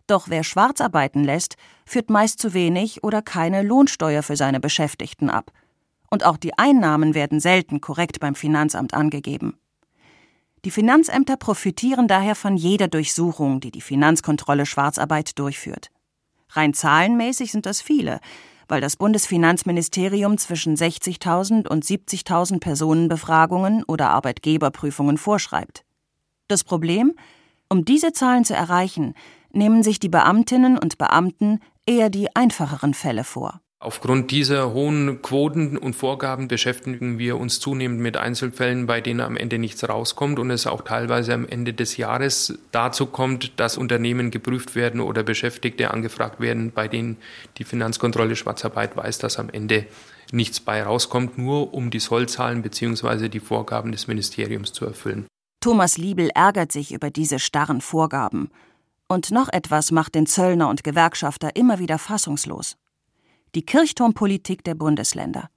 doch 0.08 0.28
wer 0.28 0.42
Schwarzarbeiten 0.42 1.22
lässt, 1.22 1.56
führt 1.86 2.10
meist 2.10 2.40
zu 2.40 2.52
wenig 2.52 3.04
oder 3.04 3.22
keine 3.22 3.62
Lohnsteuer 3.62 4.22
für 4.22 4.36
seine 4.36 4.58
Beschäftigten 4.58 5.30
ab. 5.30 5.52
Und 6.10 6.24
auch 6.24 6.36
die 6.36 6.56
Einnahmen 6.56 7.14
werden 7.14 7.40
selten 7.40 7.80
korrekt 7.80 8.20
beim 8.20 8.34
Finanzamt 8.34 8.94
angegeben. 8.94 9.58
Die 10.64 10.70
Finanzämter 10.70 11.36
profitieren 11.36 12.08
daher 12.08 12.34
von 12.34 12.56
jeder 12.56 12.88
Durchsuchung, 12.88 13.60
die 13.60 13.70
die 13.70 13.80
Finanzkontrolle 13.80 14.66
Schwarzarbeit 14.66 15.38
durchführt. 15.38 15.90
Rein 16.50 16.74
zahlenmäßig 16.74 17.52
sind 17.52 17.66
das 17.66 17.80
viele, 17.80 18.20
weil 18.66 18.80
das 18.80 18.96
Bundesfinanzministerium 18.96 20.36
zwischen 20.36 20.76
60.000 20.76 21.68
und 21.68 21.84
70.000 21.84 22.60
Personenbefragungen 22.60 23.84
oder 23.84 24.10
Arbeitgeberprüfungen 24.10 25.16
vorschreibt. 25.16 25.84
Das 26.48 26.64
Problem? 26.64 27.14
Um 27.68 27.84
diese 27.84 28.12
Zahlen 28.12 28.44
zu 28.44 28.54
erreichen, 28.54 29.14
nehmen 29.52 29.82
sich 29.82 30.00
die 30.00 30.08
Beamtinnen 30.08 30.78
und 30.78 30.98
Beamten 30.98 31.60
eher 31.86 32.10
die 32.10 32.34
einfacheren 32.34 32.94
Fälle 32.94 33.24
vor. 33.24 33.60
Aufgrund 33.80 34.32
dieser 34.32 34.72
hohen 34.72 35.22
Quoten 35.22 35.78
und 35.78 35.94
Vorgaben 35.94 36.48
beschäftigen 36.48 37.20
wir 37.20 37.36
uns 37.36 37.60
zunehmend 37.60 38.00
mit 38.00 38.16
Einzelfällen, 38.16 38.88
bei 38.88 39.00
denen 39.00 39.20
am 39.20 39.36
Ende 39.36 39.56
nichts 39.58 39.88
rauskommt 39.88 40.40
und 40.40 40.50
es 40.50 40.66
auch 40.66 40.82
teilweise 40.82 41.32
am 41.32 41.46
Ende 41.46 41.72
des 41.72 41.96
Jahres 41.96 42.58
dazu 42.72 43.06
kommt, 43.06 43.60
dass 43.60 43.78
Unternehmen 43.78 44.32
geprüft 44.32 44.74
werden 44.74 45.00
oder 45.00 45.22
Beschäftigte 45.22 45.92
angefragt 45.92 46.40
werden, 46.40 46.72
bei 46.72 46.88
denen 46.88 47.18
die 47.58 47.64
Finanzkontrolle 47.64 48.34
Schwarzarbeit 48.34 48.96
weiß, 48.96 49.18
dass 49.18 49.38
am 49.38 49.48
Ende 49.48 49.86
nichts 50.32 50.58
bei 50.58 50.82
rauskommt, 50.82 51.38
nur 51.38 51.72
um 51.72 51.90
die 51.90 52.00
Sollzahlen 52.00 52.62
bzw. 52.62 53.28
die 53.28 53.38
Vorgaben 53.38 53.92
des 53.92 54.08
Ministeriums 54.08 54.72
zu 54.72 54.86
erfüllen. 54.86 55.28
Thomas 55.60 55.98
Liebel 55.98 56.30
ärgert 56.34 56.72
sich 56.72 56.92
über 56.92 57.10
diese 57.10 57.38
starren 57.38 57.80
Vorgaben. 57.80 58.50
Und 59.06 59.30
noch 59.30 59.48
etwas 59.52 59.92
macht 59.92 60.16
den 60.16 60.26
Zöllner 60.26 60.68
und 60.68 60.82
Gewerkschafter 60.82 61.54
immer 61.54 61.78
wieder 61.78 61.98
fassungslos 61.98 62.76
die 63.54 63.64
Kirchturmpolitik 63.64 64.64
der 64.64 64.74
Bundesländer. 64.74 65.50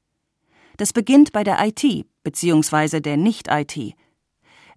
Das 0.78 0.94
beginnt 0.94 1.32
bei 1.32 1.44
der 1.44 1.58
IT 1.66 2.06
bzw. 2.24 3.02
der 3.02 3.18
Nicht-IT. 3.18 3.96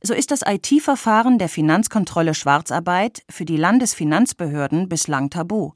So 0.02 0.12
ist 0.12 0.30
das 0.30 0.42
IT-Verfahren 0.44 1.38
der 1.38 1.48
Finanzkontrolle 1.48 2.34
Schwarzarbeit 2.34 3.22
für 3.30 3.46
die 3.46 3.56
Landesfinanzbehörden 3.56 4.88
bislang 4.88 5.30
tabu. 5.30 5.72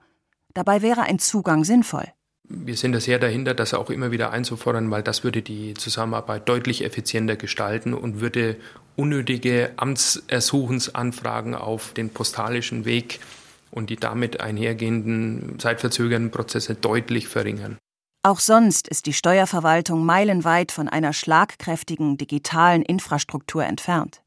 Dabei 0.52 0.82
wäre 0.82 1.02
ein 1.02 1.18
Zugang 1.18 1.64
sinnvoll. 1.64 2.04
Wir 2.50 2.76
sind 2.76 2.92
da 2.92 3.00
sehr 3.00 3.18
dahinter, 3.18 3.54
das 3.54 3.74
auch 3.74 3.90
immer 3.90 4.10
wieder 4.10 4.30
einzufordern, 4.30 4.90
weil 4.90 5.02
das 5.02 5.22
würde 5.22 5.42
die 5.42 5.74
Zusammenarbeit 5.74 6.48
deutlich 6.48 6.82
effizienter 6.82 7.36
gestalten 7.36 7.92
und 7.92 8.20
würde 8.20 8.56
unnötige 8.96 9.72
Amtsersuchungsanfragen 9.76 11.54
auf 11.54 11.92
den 11.92 12.10
postalischen 12.10 12.84
Weg 12.84 13.20
und 13.70 13.90
die 13.90 13.96
damit 13.96 14.40
einhergehenden 14.40 15.58
zeitverzögernden 15.58 16.30
Prozesse 16.30 16.74
deutlich 16.74 17.28
verringern. 17.28 17.78
Auch 18.22 18.40
sonst 18.40 18.88
ist 18.88 19.06
die 19.06 19.12
Steuerverwaltung 19.12 20.04
meilenweit 20.04 20.72
von 20.72 20.88
einer 20.88 21.12
schlagkräftigen 21.12 22.16
digitalen 22.16 22.82
Infrastruktur 22.82 23.64
entfernt. 23.64 24.22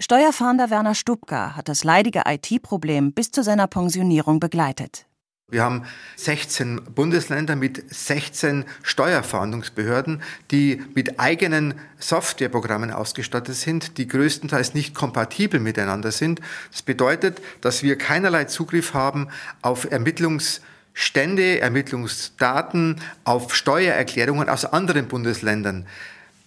Steuerfahnder 0.00 0.70
Werner 0.70 0.94
Stubka 0.94 1.56
hat 1.56 1.68
das 1.68 1.82
leidige 1.82 2.22
IT-Problem 2.26 3.12
bis 3.12 3.30
zu 3.30 3.42
seiner 3.42 3.66
Pensionierung 3.66 4.38
begleitet. 4.38 5.06
Wir 5.50 5.62
haben 5.62 5.84
16 6.16 6.82
Bundesländer 6.94 7.56
mit 7.56 7.82
16 7.88 8.66
Steuerfahndungsbehörden, 8.82 10.22
die 10.50 10.82
mit 10.94 11.18
eigenen 11.18 11.72
Softwareprogrammen 11.98 12.90
ausgestattet 12.90 13.54
sind, 13.54 13.96
die 13.96 14.06
größtenteils 14.06 14.74
nicht 14.74 14.94
kompatibel 14.94 15.58
miteinander 15.58 16.12
sind. 16.12 16.42
Das 16.70 16.82
bedeutet, 16.82 17.40
dass 17.62 17.82
wir 17.82 17.96
keinerlei 17.96 18.44
Zugriff 18.44 18.92
haben 18.92 19.28
auf 19.62 19.90
Ermittlungsstände, 19.90 21.60
Ermittlungsdaten, 21.60 23.00
auf 23.24 23.54
Steuererklärungen 23.54 24.50
aus 24.50 24.66
anderen 24.66 25.08
Bundesländern 25.08 25.86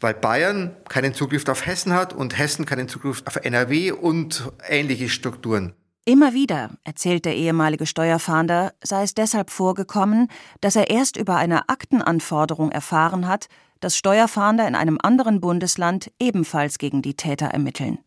weil 0.04 0.16
Bayern 0.16 0.76
keinen 0.90 1.14
Zugriff 1.14 1.48
auf 1.48 1.68
Hessen 1.68 1.94
hat 1.94 2.12
und 2.12 2.36
Hessen 2.36 2.66
keinen 2.66 2.88
Zugriff 2.88 3.22
auf 3.26 3.36
NRW 3.36 3.92
und 3.92 4.52
ähnliche 4.68 5.10
Strukturen. 5.10 5.76
Immer 6.04 6.34
wieder, 6.34 6.72
erzählt 6.84 7.26
der 7.26 7.36
ehemalige 7.36 7.86
Steuerfahnder, 7.86 8.74
sei 8.84 9.04
es 9.04 9.14
deshalb 9.14 9.52
vorgekommen, 9.52 10.30
dass 10.60 10.76
er 10.76 10.90
erst 10.90 11.16
über 11.16 11.36
eine 11.36 11.70
Aktenanforderung 11.70 12.72
erfahren 12.72 13.28
hat, 13.28 13.48
dass 13.82 13.96
Steuerfahnder 13.96 14.68
in 14.68 14.74
einem 14.74 14.98
anderen 15.02 15.42
Bundesland 15.42 16.12
ebenfalls 16.20 16.80
gegen 16.80 17.04
die 17.04 17.16
Täter 17.16 17.48
ermitteln. 17.48 18.00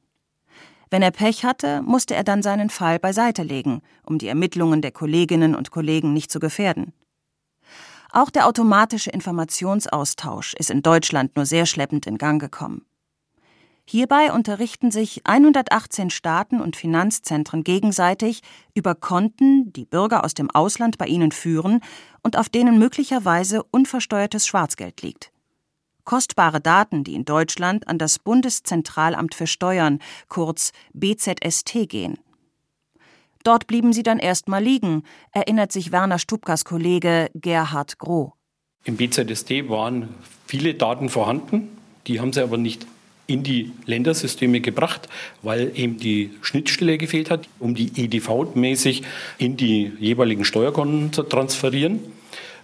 Wenn 0.90 1.02
er 1.02 1.12
Pech 1.12 1.44
hatte, 1.44 1.82
musste 1.82 2.16
er 2.16 2.24
dann 2.24 2.42
seinen 2.42 2.68
Fall 2.68 2.98
beiseite 2.98 3.44
legen, 3.44 3.80
um 4.04 4.18
die 4.18 4.28
Ermittlungen 4.28 4.82
der 4.82 4.92
Kolleginnen 4.92 5.54
und 5.54 5.70
Kollegen 5.70 6.12
nicht 6.12 6.32
zu 6.32 6.40
gefährden. 6.40 6.92
Auch 8.10 8.30
der 8.30 8.46
automatische 8.46 9.10
Informationsaustausch 9.10 10.54
ist 10.54 10.70
in 10.70 10.82
Deutschland 10.82 11.36
nur 11.36 11.46
sehr 11.46 11.66
schleppend 11.66 12.06
in 12.06 12.18
Gang 12.18 12.40
gekommen. 12.40 12.86
Hierbei 13.86 14.32
unterrichten 14.32 14.90
sich 14.90 15.26
118 15.26 16.08
Staaten 16.08 16.60
und 16.60 16.74
Finanzzentren 16.74 17.64
gegenseitig 17.64 18.40
über 18.74 18.94
Konten, 18.94 19.72
die 19.74 19.84
Bürger 19.84 20.24
aus 20.24 20.32
dem 20.32 20.50
Ausland 20.50 20.96
bei 20.96 21.06
ihnen 21.06 21.32
führen 21.32 21.80
und 22.22 22.38
auf 22.38 22.48
denen 22.48 22.78
möglicherweise 22.78 23.62
unversteuertes 23.62 24.46
Schwarzgeld 24.46 25.02
liegt. 25.02 25.30
Kostbare 26.04 26.60
Daten, 26.60 27.04
die 27.04 27.14
in 27.14 27.26
Deutschland 27.26 27.86
an 27.86 27.98
das 27.98 28.18
Bundeszentralamt 28.18 29.34
für 29.34 29.46
Steuern, 29.46 30.00
kurz 30.28 30.72
BZST, 30.94 31.88
gehen. 31.88 32.18
Dort 33.42 33.66
blieben 33.66 33.92
sie 33.92 34.02
dann 34.02 34.18
erstmal 34.18 34.62
liegen, 34.62 35.02
erinnert 35.32 35.72
sich 35.72 35.92
Werner 35.92 36.18
Stubkas 36.18 36.64
Kollege 36.64 37.30
Gerhard 37.34 37.98
Groh. 37.98 38.32
Im 38.84 38.96
BZST 38.96 39.68
waren 39.68 40.08
viele 40.46 40.74
Daten 40.74 41.10
vorhanden, 41.10 41.68
die 42.06 42.20
haben 42.20 42.32
sie 42.32 42.42
aber 42.42 42.56
nicht 42.56 42.86
in 43.26 43.43
die 43.43 43.73
Ländersysteme 43.87 44.61
gebracht, 44.61 45.09
weil 45.43 45.73
eben 45.75 45.99
die 45.99 46.31
Schnittstelle 46.43 46.99
gefehlt 46.99 47.31
hat, 47.31 47.49
um 47.59 47.75
die 47.75 47.90
EDV-mäßig 47.90 49.02
in 49.38 49.57
die 49.57 49.93
jeweiligen 49.99 50.45
Steuerkonten 50.45 51.12
zu 51.12 51.23
transferieren, 51.23 52.00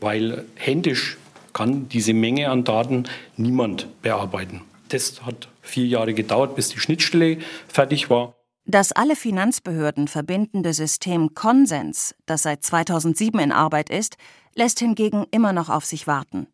weil 0.00 0.44
händisch 0.54 1.16
kann 1.52 1.88
diese 1.88 2.12
Menge 2.12 2.50
an 2.50 2.64
Daten 2.64 3.04
niemand 3.36 3.88
bearbeiten. 4.02 4.62
Das 4.88 5.22
hat 5.22 5.48
vier 5.62 5.86
Jahre 5.86 6.14
gedauert, 6.14 6.56
bis 6.56 6.68
die 6.68 6.80
Schnittstelle 6.80 7.38
fertig 7.68 8.10
war. 8.10 8.34
Das 8.66 8.92
alle 8.92 9.16
Finanzbehörden 9.16 10.06
verbindende 10.06 10.74
System 10.74 11.34
Konsens, 11.34 12.14
das 12.26 12.42
seit 12.42 12.62
2007 12.62 13.40
in 13.40 13.52
Arbeit 13.52 13.90
ist, 13.90 14.16
lässt 14.54 14.78
hingegen 14.78 15.26
immer 15.30 15.52
noch 15.52 15.68
auf 15.70 15.84
sich 15.84 16.06
warten. 16.06 16.46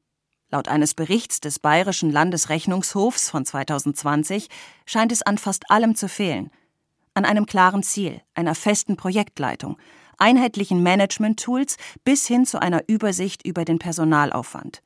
Laut 0.50 0.68
eines 0.68 0.94
Berichts 0.94 1.40
des 1.40 1.58
Bayerischen 1.58 2.12
Landesrechnungshofs 2.12 3.30
von 3.30 3.44
2020 3.44 4.48
scheint 4.84 5.10
es 5.10 5.22
an 5.22 5.38
fast 5.38 5.70
allem 5.70 5.96
zu 5.96 6.08
fehlen. 6.08 6.50
An 7.14 7.24
einem 7.24 7.46
klaren 7.46 7.82
Ziel, 7.82 8.20
einer 8.34 8.54
festen 8.54 8.96
Projektleitung, 8.96 9.76
einheitlichen 10.18 10.82
Management-Tools 10.82 11.76
bis 12.04 12.26
hin 12.26 12.46
zu 12.46 12.60
einer 12.60 12.88
Übersicht 12.88 13.44
über 13.44 13.64
den 13.64 13.78
Personalaufwand. 13.78 14.82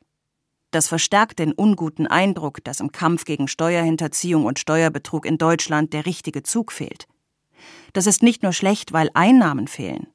Das 0.71 0.89
verstärkt 0.89 1.41
den 1.41 1.53
unguten 1.53 2.07
Eindruck, 2.07 2.65
dass 2.65 2.81
im 2.81 2.93
Kampf 2.93 3.25
gegen 3.25 3.49
Steuerhinterziehung 3.49 4.47
und 4.47 4.59
Steuerbetrug 4.59 5.27
in 5.27 5.37
Deutschland 5.37 5.93
der 5.93 6.07
richtige 6.07 6.43
Zug 6.43 6.73
fehlt. 6.73 7.07
Das 7.93 8.07
ist 8.07 8.23
nicht 8.23 8.43
nur 8.43 8.53
schlecht, 8.53 8.93
weil 8.93 9.11
Einnahmen 9.15 9.67
fehlen. 9.67 10.07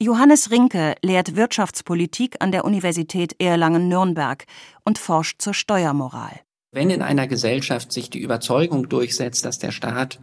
Johannes 0.00 0.52
Rinke 0.52 0.94
lehrt 1.02 1.34
Wirtschaftspolitik 1.34 2.36
an 2.38 2.52
der 2.52 2.64
Universität 2.64 3.34
Erlangen-Nürnberg 3.40 4.44
und 4.84 4.96
forscht 4.96 5.42
zur 5.42 5.54
Steuermoral. 5.54 6.38
Wenn 6.70 6.90
in 6.90 7.02
einer 7.02 7.26
Gesellschaft 7.26 7.90
sich 7.90 8.08
die 8.08 8.20
Überzeugung 8.20 8.88
durchsetzt, 8.88 9.44
dass 9.44 9.58
der 9.58 9.72
Staat 9.72 10.20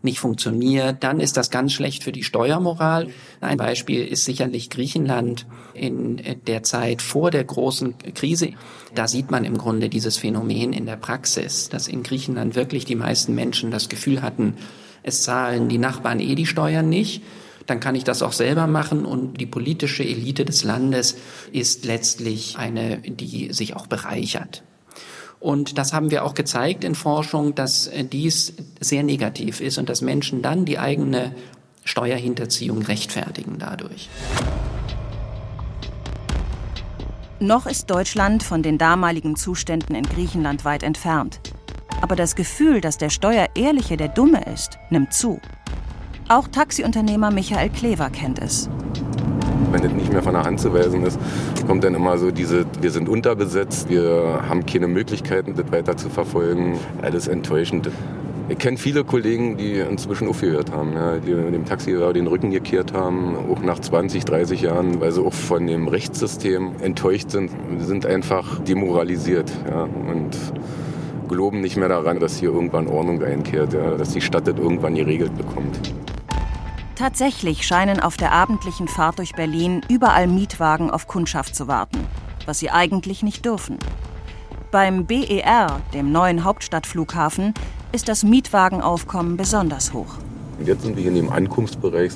nicht 0.00 0.18
funktioniert, 0.18 1.04
dann 1.04 1.20
ist 1.20 1.36
das 1.36 1.50
ganz 1.50 1.74
schlecht 1.74 2.04
für 2.04 2.12
die 2.12 2.22
Steuermoral. 2.22 3.08
Ein 3.42 3.58
Beispiel 3.58 4.02
ist 4.06 4.24
sicherlich 4.24 4.70
Griechenland 4.70 5.44
in 5.74 6.22
der 6.46 6.62
Zeit 6.62 7.02
vor 7.02 7.30
der 7.30 7.44
großen 7.44 7.98
Krise. 8.14 8.54
Da 8.94 9.08
sieht 9.08 9.30
man 9.30 9.44
im 9.44 9.58
Grunde 9.58 9.90
dieses 9.90 10.16
Phänomen 10.16 10.72
in 10.72 10.86
der 10.86 10.96
Praxis, 10.96 11.68
dass 11.68 11.86
in 11.86 12.02
Griechenland 12.02 12.54
wirklich 12.54 12.86
die 12.86 12.94
meisten 12.96 13.34
Menschen 13.34 13.70
das 13.70 13.90
Gefühl 13.90 14.22
hatten, 14.22 14.56
es 15.02 15.22
zahlen 15.22 15.68
die 15.68 15.78
Nachbarn 15.78 16.18
eh 16.18 16.34
die 16.34 16.46
Steuern 16.46 16.88
nicht 16.88 17.22
dann 17.68 17.80
kann 17.80 17.94
ich 17.94 18.02
das 18.02 18.22
auch 18.22 18.32
selber 18.32 18.66
machen. 18.66 19.04
Und 19.04 19.40
die 19.40 19.46
politische 19.46 20.02
Elite 20.02 20.44
des 20.44 20.64
Landes 20.64 21.16
ist 21.52 21.84
letztlich 21.84 22.56
eine, 22.58 22.98
die 22.98 23.52
sich 23.52 23.76
auch 23.76 23.86
bereichert. 23.86 24.64
Und 25.38 25.78
das 25.78 25.92
haben 25.92 26.10
wir 26.10 26.24
auch 26.24 26.34
gezeigt 26.34 26.82
in 26.82 26.96
Forschung, 26.96 27.54
dass 27.54 27.88
dies 28.10 28.54
sehr 28.80 29.04
negativ 29.04 29.60
ist 29.60 29.78
und 29.78 29.88
dass 29.88 30.00
Menschen 30.00 30.42
dann 30.42 30.64
die 30.64 30.78
eigene 30.78 31.32
Steuerhinterziehung 31.84 32.82
rechtfertigen 32.82 33.58
dadurch. 33.58 34.08
Noch 37.38 37.66
ist 37.66 37.88
Deutschland 37.88 38.42
von 38.42 38.64
den 38.64 38.78
damaligen 38.78 39.36
Zuständen 39.36 39.94
in 39.94 40.02
Griechenland 40.02 40.64
weit 40.64 40.82
entfernt. 40.82 41.38
Aber 42.00 42.16
das 42.16 42.34
Gefühl, 42.34 42.80
dass 42.80 42.98
der 42.98 43.10
Steuerehrliche 43.10 43.96
der 43.96 44.08
Dumme 44.08 44.44
ist, 44.52 44.78
nimmt 44.90 45.12
zu. 45.12 45.40
Auch 46.30 46.46
Taxiunternehmer 46.46 47.30
Michael 47.30 47.70
Klever 47.70 48.10
kennt 48.10 48.38
es. 48.38 48.68
Wenn 49.72 49.82
das 49.82 49.92
nicht 49.92 50.12
mehr 50.12 50.22
von 50.22 50.34
der 50.34 50.42
Hand 50.42 50.60
zu 50.60 50.74
weisen 50.74 51.02
ist, 51.02 51.18
kommt 51.66 51.84
dann 51.84 51.94
immer 51.94 52.18
so 52.18 52.30
diese, 52.30 52.66
wir 52.82 52.90
sind 52.90 53.08
unterbesetzt, 53.08 53.88
wir 53.88 54.42
haben 54.46 54.66
keine 54.66 54.88
Möglichkeiten, 54.88 55.54
das 55.54 55.72
weiter 55.72 55.96
zu 55.96 56.10
verfolgen. 56.10 56.78
Alles 57.00 57.28
enttäuschend. 57.28 57.88
Ich 58.50 58.58
kenne 58.58 58.76
viele 58.76 59.04
Kollegen, 59.04 59.56
die 59.56 59.78
inzwischen 59.78 60.28
aufgehört 60.28 60.70
haben, 60.70 60.92
ja, 60.92 61.16
die 61.16 61.32
dem 61.32 61.64
Taxifahrer 61.64 62.12
den 62.12 62.26
Rücken 62.26 62.50
gekehrt 62.50 62.92
haben, 62.92 63.34
auch 63.50 63.62
nach 63.62 63.78
20, 63.78 64.26
30 64.26 64.60
Jahren, 64.60 65.00
weil 65.00 65.12
sie 65.12 65.22
auch 65.22 65.32
von 65.32 65.66
dem 65.66 65.88
Rechtssystem 65.88 66.72
enttäuscht 66.82 67.30
sind. 67.30 67.50
Sie 67.78 67.86
sind 67.86 68.04
einfach 68.04 68.58
demoralisiert 68.60 69.50
ja, 69.66 69.84
und 69.84 70.36
glauben 71.28 71.62
nicht 71.62 71.78
mehr 71.78 71.88
daran, 71.88 72.20
dass 72.20 72.36
hier 72.36 72.50
irgendwann 72.50 72.86
Ordnung 72.86 73.22
einkehrt, 73.22 73.72
ja, 73.72 73.92
dass 73.92 74.10
die 74.10 74.20
Stadt 74.20 74.46
das 74.46 74.56
irgendwann 74.58 74.94
geregelt 74.94 75.34
bekommt. 75.38 75.78
Tatsächlich 76.98 77.64
scheinen 77.64 78.00
auf 78.00 78.16
der 78.16 78.32
abendlichen 78.32 78.88
Fahrt 78.88 79.20
durch 79.20 79.32
Berlin 79.32 79.82
überall 79.88 80.26
Mietwagen 80.26 80.90
auf 80.90 81.06
Kundschaft 81.06 81.54
zu 81.54 81.68
warten, 81.68 82.00
was 82.44 82.58
sie 82.58 82.70
eigentlich 82.70 83.22
nicht 83.22 83.44
dürfen. 83.44 83.78
Beim 84.72 85.06
BER, 85.06 85.80
dem 85.94 86.10
neuen 86.10 86.42
Hauptstadtflughafen, 86.42 87.54
ist 87.92 88.08
das 88.08 88.24
Mietwagenaufkommen 88.24 89.36
besonders 89.36 89.92
hoch. 89.92 90.16
Und 90.58 90.66
jetzt 90.66 90.82
sind 90.82 90.96
wir 90.96 91.02
hier 91.02 91.12
in 91.12 91.16
dem 91.18 91.30
Ankunftsbereich. 91.30 92.10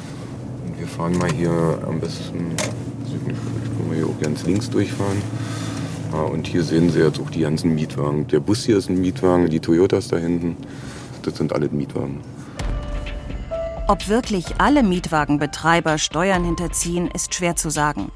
Wir 0.76 0.88
fahren 0.88 1.16
mal 1.16 1.30
hier 1.30 1.78
am 1.86 2.00
besten, 2.00 2.56
können 2.56 3.88
wir 3.88 3.98
hier 3.98 4.06
auch 4.08 4.20
ganz 4.20 4.42
links 4.42 4.68
durchfahren. 4.68 5.22
Und 6.32 6.48
hier 6.48 6.64
sehen 6.64 6.90
Sie 6.90 6.98
jetzt 6.98 7.20
auch 7.20 7.30
die 7.30 7.42
ganzen 7.42 7.76
Mietwagen. 7.76 8.26
Der 8.26 8.40
Bus 8.40 8.64
hier 8.64 8.78
ist 8.78 8.90
ein 8.90 9.00
Mietwagen, 9.00 9.48
die 9.48 9.60
Toyotas 9.60 10.08
da 10.08 10.16
hinten, 10.16 10.56
das 11.22 11.36
sind 11.36 11.52
alle 11.52 11.68
Mietwagen. 11.68 12.18
Ob 13.92 14.08
wirklich 14.08 14.46
alle 14.56 14.82
Mietwagenbetreiber 14.82 15.99
Steuern 15.99 16.44
hinterziehen, 16.44 17.11
ist 17.11 17.34
schwer 17.34 17.56
zu 17.56 17.68
sagen. 17.68 18.11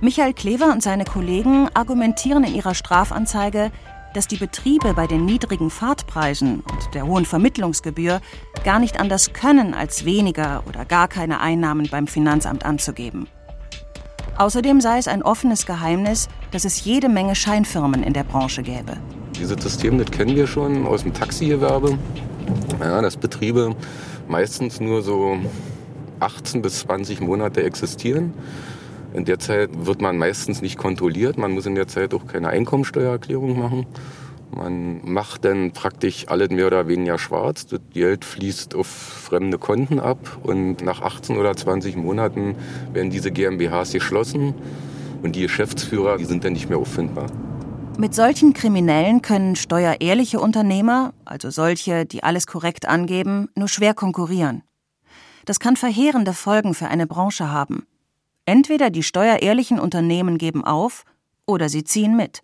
Michael 0.00 0.34
Klever 0.34 0.72
und 0.72 0.82
seine 0.82 1.04
Kollegen 1.04 1.68
argumentieren 1.74 2.42
in 2.42 2.56
ihrer 2.56 2.74
Strafanzeige, 2.74 3.70
dass 4.14 4.26
die 4.26 4.36
Betriebe 4.36 4.92
bei 4.94 5.06
den 5.06 5.24
niedrigen 5.24 5.70
Fahrtpreisen 5.70 6.64
und 6.68 6.92
der 6.92 7.06
hohen 7.06 7.24
Vermittlungsgebühr 7.24 8.20
gar 8.64 8.80
nicht 8.80 8.98
anders 8.98 9.32
können, 9.32 9.74
als 9.74 10.04
weniger 10.04 10.64
oder 10.66 10.84
gar 10.84 11.06
keine 11.06 11.38
Einnahmen 11.38 11.86
beim 11.88 12.08
Finanzamt 12.08 12.64
anzugeben. 12.64 13.28
Außerdem 14.38 14.80
sei 14.80 14.98
es 14.98 15.06
ein 15.06 15.22
offenes 15.22 15.66
Geheimnis, 15.66 16.26
dass 16.50 16.64
es 16.64 16.84
jede 16.84 17.08
Menge 17.08 17.36
Scheinfirmen 17.36 18.02
in 18.02 18.12
der 18.12 18.24
Branche 18.24 18.64
gäbe. 18.64 18.96
Dieses 19.38 19.62
System, 19.62 19.98
das 19.98 20.10
kennen 20.10 20.34
wir 20.34 20.48
schon 20.48 20.84
aus 20.84 21.04
dem 21.04 21.14
Taxigewerbe. 21.14 21.96
Ja, 22.80 23.00
dass 23.00 23.16
Betriebe 23.16 23.76
meistens 24.30 24.80
nur 24.80 25.02
so 25.02 25.38
18 26.20 26.62
bis 26.62 26.80
20 26.80 27.20
Monate 27.20 27.62
existieren. 27.64 28.32
In 29.12 29.24
der 29.24 29.40
Zeit 29.40 29.70
wird 29.86 30.00
man 30.00 30.16
meistens 30.16 30.62
nicht 30.62 30.78
kontrolliert. 30.78 31.36
Man 31.36 31.50
muss 31.50 31.66
in 31.66 31.74
der 31.74 31.88
Zeit 31.88 32.14
auch 32.14 32.26
keine 32.26 32.48
Einkommensteuererklärung 32.48 33.58
machen. 33.58 33.86
Man 34.52 35.00
macht 35.04 35.44
dann 35.44 35.72
praktisch 35.72 36.26
alles 36.28 36.50
mehr 36.50 36.66
oder 36.68 36.88
weniger 36.88 37.18
schwarz. 37.18 37.66
Das 37.66 37.80
Geld 37.92 38.24
fließt 38.24 38.74
auf 38.74 38.86
fremde 38.86 39.58
Konten 39.58 40.00
ab 40.00 40.38
und 40.42 40.82
nach 40.82 41.02
18 41.02 41.36
oder 41.36 41.56
20 41.56 41.96
Monaten 41.96 42.56
werden 42.92 43.10
diese 43.10 43.30
GmbHs 43.30 43.92
geschlossen 43.92 44.54
und 45.22 45.36
die 45.36 45.42
Geschäftsführer, 45.42 46.16
die 46.18 46.24
sind 46.24 46.44
dann 46.44 46.52
nicht 46.52 46.68
mehr 46.68 46.78
auffindbar. 46.78 47.26
Mit 47.98 48.14
solchen 48.14 48.54
Kriminellen 48.54 49.20
können 49.20 49.56
steuerehrliche 49.56 50.40
Unternehmer, 50.40 51.12
also 51.24 51.50
solche, 51.50 52.06
die 52.06 52.22
alles 52.22 52.46
korrekt 52.46 52.86
angeben, 52.86 53.48
nur 53.54 53.68
schwer 53.68 53.94
konkurrieren. 53.94 54.62
Das 55.44 55.60
kann 55.60 55.76
verheerende 55.76 56.32
Folgen 56.32 56.74
für 56.74 56.88
eine 56.88 57.06
Branche 57.06 57.50
haben. 57.50 57.86
Entweder 58.46 58.90
die 58.90 59.02
steuerehrlichen 59.02 59.78
Unternehmen 59.78 60.38
geben 60.38 60.64
auf 60.64 61.04
oder 61.46 61.68
sie 61.68 61.84
ziehen 61.84 62.16
mit. 62.16 62.42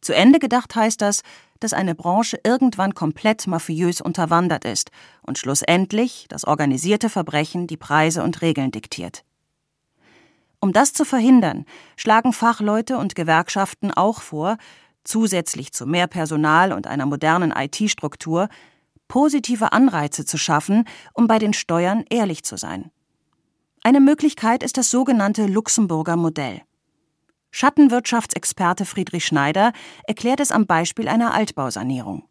Zu 0.00 0.14
Ende 0.14 0.38
gedacht 0.38 0.74
heißt 0.74 1.00
das, 1.00 1.22
dass 1.60 1.72
eine 1.72 1.94
Branche 1.94 2.38
irgendwann 2.44 2.94
komplett 2.94 3.46
mafiös 3.46 4.00
unterwandert 4.00 4.64
ist 4.64 4.90
und 5.22 5.38
schlussendlich 5.38 6.26
das 6.28 6.44
organisierte 6.44 7.08
Verbrechen 7.08 7.66
die 7.66 7.76
Preise 7.76 8.22
und 8.22 8.42
Regeln 8.42 8.72
diktiert. 8.72 9.24
Um 10.62 10.72
das 10.72 10.92
zu 10.92 11.04
verhindern, 11.04 11.66
schlagen 11.96 12.32
Fachleute 12.32 12.96
und 12.96 13.16
Gewerkschaften 13.16 13.90
auch 13.90 14.22
vor, 14.22 14.58
zusätzlich 15.02 15.72
zu 15.72 15.86
mehr 15.86 16.06
Personal 16.06 16.72
und 16.72 16.86
einer 16.86 17.04
modernen 17.04 17.50
IT-Struktur, 17.50 18.48
positive 19.08 19.72
Anreize 19.72 20.24
zu 20.24 20.38
schaffen, 20.38 20.84
um 21.14 21.26
bei 21.26 21.40
den 21.40 21.52
Steuern 21.52 22.04
ehrlich 22.10 22.44
zu 22.44 22.56
sein. 22.56 22.92
Eine 23.82 23.98
Möglichkeit 23.98 24.62
ist 24.62 24.76
das 24.76 24.88
sogenannte 24.88 25.46
Luxemburger 25.46 26.14
Modell. 26.14 26.62
Schattenwirtschaftsexperte 27.50 28.84
Friedrich 28.84 29.26
Schneider 29.26 29.72
erklärt 30.06 30.38
es 30.38 30.52
am 30.52 30.68
Beispiel 30.68 31.08
einer 31.08 31.34
Altbausanierung. 31.34 32.28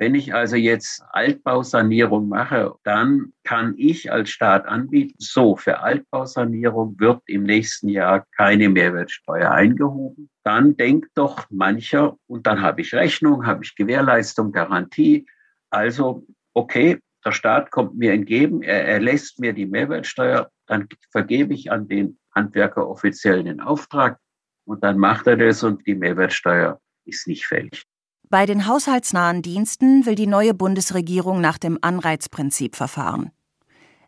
Wenn 0.00 0.14
ich 0.14 0.32
also 0.32 0.54
jetzt 0.54 1.02
Altbausanierung 1.10 2.28
mache, 2.28 2.76
dann 2.84 3.32
kann 3.42 3.74
ich 3.76 4.12
als 4.12 4.30
Staat 4.30 4.64
anbieten, 4.64 5.16
so 5.18 5.56
für 5.56 5.80
Altbausanierung 5.80 7.00
wird 7.00 7.20
im 7.26 7.42
nächsten 7.42 7.88
Jahr 7.88 8.24
keine 8.36 8.68
Mehrwertsteuer 8.68 9.50
eingehoben. 9.50 10.30
Dann 10.44 10.76
denkt 10.76 11.10
doch 11.14 11.50
mancher, 11.50 12.16
und 12.28 12.46
dann 12.46 12.62
habe 12.62 12.80
ich 12.80 12.94
Rechnung, 12.94 13.44
habe 13.44 13.64
ich 13.64 13.74
Gewährleistung, 13.74 14.52
Garantie. 14.52 15.26
Also, 15.68 16.24
okay, 16.54 17.00
der 17.24 17.32
Staat 17.32 17.72
kommt 17.72 17.96
mir 17.98 18.12
entgegen, 18.12 18.62
er 18.62 18.86
erlässt 18.86 19.40
mir 19.40 19.52
die 19.52 19.66
Mehrwertsteuer, 19.66 20.48
dann 20.66 20.86
vergebe 21.10 21.54
ich 21.54 21.72
an 21.72 21.88
den 21.88 22.20
Handwerker 22.32 22.88
offiziell 22.88 23.42
den 23.42 23.60
Auftrag 23.60 24.20
und 24.64 24.84
dann 24.84 24.96
macht 24.96 25.26
er 25.26 25.36
das 25.36 25.64
und 25.64 25.84
die 25.88 25.96
Mehrwertsteuer 25.96 26.80
ist 27.04 27.26
nicht 27.26 27.46
fällig. 27.46 27.84
Bei 28.30 28.44
den 28.44 28.66
haushaltsnahen 28.66 29.40
Diensten 29.40 30.04
will 30.04 30.14
die 30.14 30.26
neue 30.26 30.52
Bundesregierung 30.52 31.40
nach 31.40 31.56
dem 31.56 31.78
Anreizprinzip 31.80 32.76
verfahren. 32.76 33.30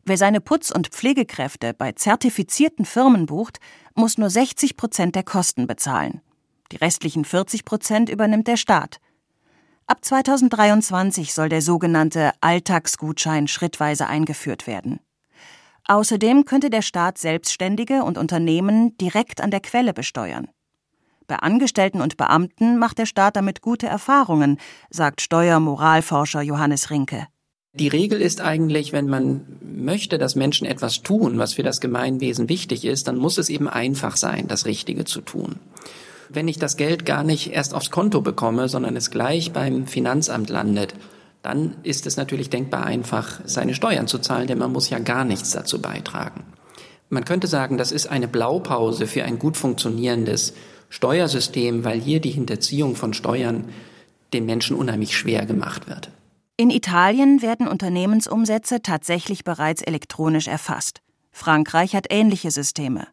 Wer 0.04 0.18
seine 0.18 0.40
Putz- 0.42 0.70
und 0.70 0.88
Pflegekräfte 0.88 1.72
bei 1.72 1.92
zertifizierten 1.92 2.84
Firmen 2.84 3.24
bucht, 3.24 3.60
muss 3.94 4.18
nur 4.18 4.28
60 4.28 4.76
Prozent 4.76 5.14
der 5.14 5.22
Kosten 5.22 5.66
bezahlen. 5.66 6.20
Die 6.70 6.76
restlichen 6.76 7.24
40 7.24 7.64
Prozent 7.64 8.10
übernimmt 8.10 8.46
der 8.46 8.58
Staat. 8.58 9.00
Ab 9.86 10.04
2023 10.04 11.32
soll 11.32 11.48
der 11.48 11.62
sogenannte 11.62 12.32
Alltagsgutschein 12.42 13.48
schrittweise 13.48 14.06
eingeführt 14.06 14.66
werden. 14.66 15.00
Außerdem 15.86 16.44
könnte 16.44 16.68
der 16.68 16.82
Staat 16.82 17.16
Selbstständige 17.16 18.04
und 18.04 18.18
Unternehmen 18.18 18.96
direkt 18.98 19.40
an 19.40 19.50
der 19.50 19.60
Quelle 19.60 19.94
besteuern. 19.94 20.48
Bei 21.30 21.36
Angestellten 21.36 22.00
und 22.00 22.16
Beamten 22.16 22.76
macht 22.76 22.98
der 22.98 23.06
Staat 23.06 23.36
damit 23.36 23.62
gute 23.62 23.86
Erfahrungen, 23.86 24.58
sagt 24.90 25.20
Steuermoralforscher 25.20 26.42
Johannes 26.42 26.90
Rinke. 26.90 27.28
Die 27.72 27.86
Regel 27.86 28.20
ist 28.20 28.40
eigentlich, 28.40 28.92
wenn 28.92 29.06
man 29.06 29.42
möchte, 29.62 30.18
dass 30.18 30.34
Menschen 30.34 30.66
etwas 30.66 31.02
tun, 31.02 31.38
was 31.38 31.54
für 31.54 31.62
das 31.62 31.80
Gemeinwesen 31.80 32.48
wichtig 32.48 32.84
ist, 32.84 33.06
dann 33.06 33.16
muss 33.16 33.38
es 33.38 33.48
eben 33.48 33.68
einfach 33.68 34.16
sein, 34.16 34.48
das 34.48 34.66
Richtige 34.66 35.04
zu 35.04 35.20
tun. 35.20 35.60
Wenn 36.28 36.48
ich 36.48 36.58
das 36.58 36.76
Geld 36.76 37.06
gar 37.06 37.22
nicht 37.22 37.52
erst 37.52 37.74
aufs 37.74 37.92
Konto 37.92 38.22
bekomme, 38.22 38.68
sondern 38.68 38.96
es 38.96 39.12
gleich 39.12 39.52
beim 39.52 39.86
Finanzamt 39.86 40.50
landet, 40.50 40.94
dann 41.42 41.76
ist 41.84 42.08
es 42.08 42.16
natürlich 42.16 42.50
denkbar 42.50 42.86
einfach, 42.86 43.40
seine 43.44 43.74
Steuern 43.74 44.08
zu 44.08 44.18
zahlen, 44.18 44.48
denn 44.48 44.58
man 44.58 44.72
muss 44.72 44.90
ja 44.90 44.98
gar 44.98 45.24
nichts 45.24 45.52
dazu 45.52 45.80
beitragen. 45.80 46.42
Man 47.08 47.24
könnte 47.24 47.46
sagen, 47.46 47.78
das 47.78 47.92
ist 47.92 48.08
eine 48.08 48.26
Blaupause 48.26 49.06
für 49.06 49.22
ein 49.22 49.38
gut 49.38 49.56
funktionierendes 49.56 50.54
Steuersystem, 50.90 51.84
weil 51.84 51.98
hier 51.98 52.20
die 52.20 52.30
Hinterziehung 52.30 52.96
von 52.96 53.14
Steuern 53.14 53.64
den 54.34 54.44
Menschen 54.44 54.76
unheimlich 54.76 55.16
schwer 55.16 55.46
gemacht 55.46 55.88
wird. 55.88 56.10
In 56.56 56.70
Italien 56.70 57.40
werden 57.40 57.66
Unternehmensumsätze 57.66 58.82
tatsächlich 58.82 59.44
bereits 59.44 59.80
elektronisch 59.80 60.46
erfasst. 60.46 61.00
Frankreich 61.32 61.96
hat 61.96 62.06
ähnliche 62.10 62.50
Systeme. 62.50 63.06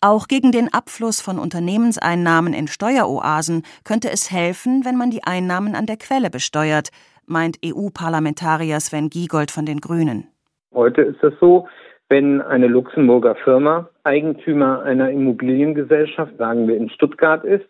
Auch 0.00 0.28
gegen 0.28 0.52
den 0.52 0.72
Abfluss 0.72 1.20
von 1.20 1.40
Unternehmenseinnahmen 1.40 2.54
in 2.54 2.68
Steueroasen 2.68 3.64
könnte 3.82 4.12
es 4.12 4.30
helfen, 4.30 4.84
wenn 4.84 4.96
man 4.96 5.10
die 5.10 5.24
Einnahmen 5.24 5.74
an 5.74 5.86
der 5.86 5.96
Quelle 5.96 6.30
besteuert, 6.30 6.90
meint 7.26 7.58
EU-Parlamentarier 7.64 8.78
Sven 8.78 9.10
Giegold 9.10 9.50
von 9.50 9.66
den 9.66 9.80
Grünen. 9.80 10.28
Heute 10.72 11.02
ist 11.02 11.22
es 11.24 11.32
so, 11.40 11.66
wenn 12.08 12.40
eine 12.40 12.68
Luxemburger 12.68 13.34
Firma 13.42 13.88
Eigentümer 14.08 14.82
einer 14.84 15.10
Immobiliengesellschaft, 15.10 16.38
sagen 16.38 16.66
wir 16.66 16.78
in 16.78 16.88
Stuttgart 16.88 17.44
ist, 17.44 17.68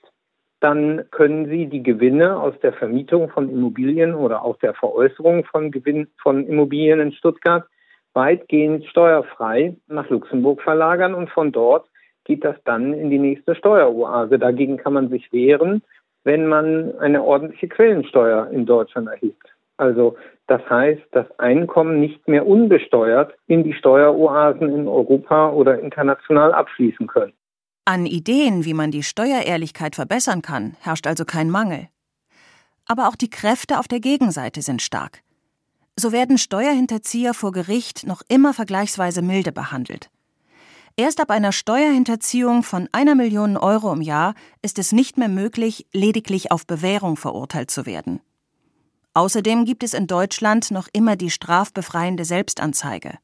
dann 0.61 1.05
können 1.11 1.47
Sie 1.47 1.67
die 1.67 1.83
Gewinne 1.83 2.39
aus 2.41 2.55
der 2.63 2.73
Vermietung 2.73 3.29
von 3.29 3.51
Immobilien 3.51 4.15
oder 4.15 4.45
auch 4.45 4.57
der 4.59 4.75
Veräußerung 4.75 5.45
von 5.45 5.73
Gewinn 5.73 6.07
von 6.23 6.47
Immobilien 6.47 7.01
in 7.01 7.13
Stuttgart 7.13 7.65
weitgehend 8.15 8.85
steuerfrei 8.87 9.77
nach 9.89 10.09
Luxemburg 10.11 10.63
verlagern 10.63 11.15
und 11.15 11.29
von 11.31 11.51
dort 11.51 11.89
geht 12.25 12.45
das 12.45 12.57
dann 12.65 12.93
in 12.93 13.11
die 13.11 13.19
nächste 13.19 13.57
Steueroase. 13.57 14.39
Dagegen 14.39 14.77
kann 14.77 14.93
man 14.93 15.09
sich 15.09 15.33
wehren, 15.33 15.83
wenn 16.23 16.47
man 16.47 16.97
eine 16.99 17.25
ordentliche 17.25 17.67
Quellensteuer 17.67 18.49
in 18.53 18.65
Deutschland 18.65 19.09
erhebt. 19.09 19.58
Also 19.79 20.17
das 20.49 20.61
heißt, 20.69 21.03
das 21.13 21.27
Einkommen 21.39 22.01
nicht 22.01 22.27
mehr 22.29 22.47
unbesteuert 22.47 23.33
in 23.47 23.65
die 23.65 23.75
Steueroasen 23.75 24.69
in 24.69 24.89
Europa 24.89 25.51
oder 25.51 25.79
international 25.81 26.53
abschließen 26.53 27.07
können. 27.07 27.33
An 27.85 28.05
Ideen, 28.05 28.65
wie 28.65 28.75
man 28.75 28.91
die 28.91 29.03
Steuerehrlichkeit 29.03 29.95
verbessern 29.95 30.43
kann, 30.43 30.77
herrscht 30.81 31.07
also 31.07 31.25
kein 31.25 31.49
Mangel. 31.49 31.89
Aber 32.87 33.09
auch 33.09 33.17
die 33.17 33.31
Kräfte 33.31 33.79
auf 33.79 33.89
der 33.89 34.01
Gegenseite 34.01 34.63
sind 34.63 34.83
stark. 34.83 35.23
So 35.97 36.13
werden 36.13 36.39
Steuerhinterzieher 36.39 37.35
vor 37.35 37.53
Gericht 37.53 38.07
noch 38.07 38.23
immer 38.29 38.55
vergleichsweise 38.55 39.21
milde 39.21 39.53
behandelt. 39.53 40.11
Erst 40.97 41.21
ab 41.21 41.31
einer 41.31 41.53
Steuerhinterziehung 41.53 42.63
von 42.63 42.89
einer 42.93 43.15
Million 43.15 43.57
Euro 43.57 43.93
im 43.93 44.03
Jahr 44.03 44.35
ist 44.63 44.79
es 44.79 44.93
nicht 44.93 45.17
mehr 45.17 45.29
möglich, 45.29 45.87
lediglich 45.93 46.51
auf 46.51 46.67
Bewährung 46.67 47.17
verurteilt 47.17 47.71
zu 47.71 47.87
werden. 47.87 48.21
Außerdem 49.19 49.65
gibt 49.65 49.83
es 49.83 49.95
in 49.95 50.07
Deutschland 50.07 50.71
noch 50.71 50.87
immer 50.93 51.17
die 51.17 51.31
strafbefreiende 51.31 52.25
Selbstanzeige. 52.25 53.19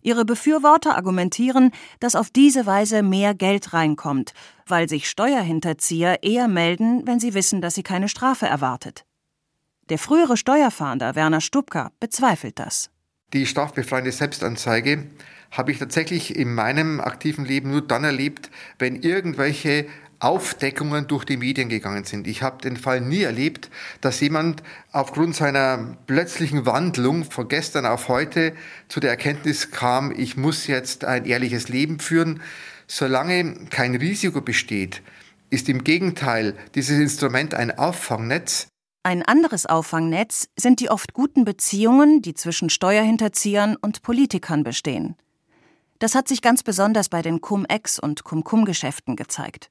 Ihre 0.00 0.24
Befürworter 0.24 0.96
argumentieren, 0.96 1.70
dass 2.00 2.14
auf 2.14 2.30
diese 2.30 2.64
Weise 2.64 3.02
mehr 3.02 3.34
Geld 3.34 3.74
reinkommt, 3.74 4.32
weil 4.66 4.88
sich 4.88 5.10
Steuerhinterzieher 5.10 6.22
eher 6.22 6.48
melden, 6.48 7.06
wenn 7.06 7.20
sie 7.20 7.34
wissen, 7.34 7.60
dass 7.60 7.74
sie 7.74 7.82
keine 7.82 8.08
Strafe 8.08 8.46
erwartet. 8.46 9.04
Der 9.90 9.98
frühere 9.98 10.38
Steuerfahnder 10.38 11.14
Werner 11.14 11.42
Stubka 11.42 11.92
bezweifelt 12.00 12.58
das. 12.58 12.88
Die 13.34 13.44
strafbefreiende 13.44 14.12
Selbstanzeige 14.12 15.08
habe 15.50 15.72
ich 15.72 15.78
tatsächlich 15.78 16.34
in 16.34 16.54
meinem 16.54 17.00
aktiven 17.00 17.44
Leben 17.44 17.70
nur 17.70 17.86
dann 17.86 18.04
erlebt, 18.04 18.50
wenn 18.78 18.96
irgendwelche 18.96 19.88
Aufdeckungen 20.22 21.08
durch 21.08 21.24
die 21.24 21.36
Medien 21.36 21.68
gegangen 21.68 22.04
sind. 22.04 22.26
Ich 22.28 22.42
habe 22.42 22.62
den 22.62 22.76
Fall 22.76 23.00
nie 23.00 23.22
erlebt, 23.22 23.70
dass 24.00 24.20
jemand 24.20 24.62
aufgrund 24.92 25.34
seiner 25.34 25.96
plötzlichen 26.06 26.64
Wandlung 26.64 27.24
von 27.24 27.48
gestern 27.48 27.86
auf 27.86 28.08
heute 28.08 28.54
zu 28.88 29.00
der 29.00 29.10
Erkenntnis 29.10 29.72
kam, 29.72 30.12
ich 30.16 30.36
muss 30.36 30.68
jetzt 30.68 31.04
ein 31.04 31.24
ehrliches 31.24 31.68
Leben 31.68 31.98
führen. 31.98 32.40
Solange 32.86 33.66
kein 33.70 33.96
Risiko 33.96 34.40
besteht, 34.40 35.02
ist 35.50 35.68
im 35.68 35.82
Gegenteil 35.82 36.54
dieses 36.74 36.98
Instrument 36.98 37.54
ein 37.54 37.76
Auffangnetz. 37.76 38.68
Ein 39.02 39.24
anderes 39.24 39.66
Auffangnetz 39.66 40.48
sind 40.56 40.78
die 40.78 40.88
oft 40.88 41.12
guten 41.14 41.44
Beziehungen, 41.44 42.22
die 42.22 42.34
zwischen 42.34 42.70
Steuerhinterziehern 42.70 43.74
und 43.74 44.02
Politikern 44.02 44.62
bestehen. 44.62 45.16
Das 45.98 46.14
hat 46.14 46.28
sich 46.28 46.42
ganz 46.42 46.62
besonders 46.62 47.08
bei 47.08 47.22
den 47.22 47.40
Cum-Ex- 47.40 47.98
und 47.98 48.22
Cum-Cum-Geschäften 48.22 49.16
gezeigt. 49.16 49.70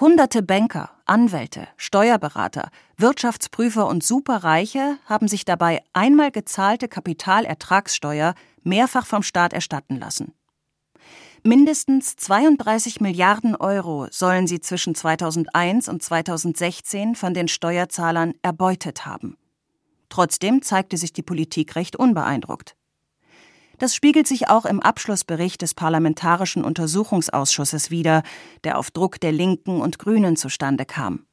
Hunderte 0.00 0.44
Banker, 0.44 0.90
Anwälte, 1.06 1.66
Steuerberater, 1.76 2.70
Wirtschaftsprüfer 2.98 3.88
und 3.88 4.04
Superreiche 4.04 4.96
haben 5.06 5.26
sich 5.26 5.44
dabei 5.44 5.82
einmal 5.92 6.30
gezahlte 6.30 6.86
Kapitalertragssteuer 6.86 8.36
mehrfach 8.62 9.06
vom 9.06 9.24
Staat 9.24 9.52
erstatten 9.52 9.98
lassen. 9.98 10.34
Mindestens 11.42 12.14
32 12.14 13.00
Milliarden 13.00 13.56
Euro 13.56 14.06
sollen 14.12 14.46
sie 14.46 14.60
zwischen 14.60 14.94
2001 14.94 15.88
und 15.88 16.00
2016 16.00 17.16
von 17.16 17.34
den 17.34 17.48
Steuerzahlern 17.48 18.34
erbeutet 18.42 19.04
haben. 19.04 19.36
Trotzdem 20.10 20.62
zeigte 20.62 20.96
sich 20.96 21.12
die 21.12 21.22
Politik 21.22 21.74
recht 21.74 21.96
unbeeindruckt. 21.96 22.76
Das 23.78 23.94
spiegelt 23.94 24.26
sich 24.26 24.48
auch 24.48 24.64
im 24.64 24.80
Abschlussbericht 24.80 25.62
des 25.62 25.74
Parlamentarischen 25.74 26.64
Untersuchungsausschusses 26.64 27.90
wider, 27.90 28.22
der 28.64 28.78
auf 28.78 28.90
Druck 28.90 29.20
der 29.20 29.32
Linken 29.32 29.80
und 29.80 29.98
Grünen 29.98 30.36
zustande 30.36 30.84
kam. 30.84 31.24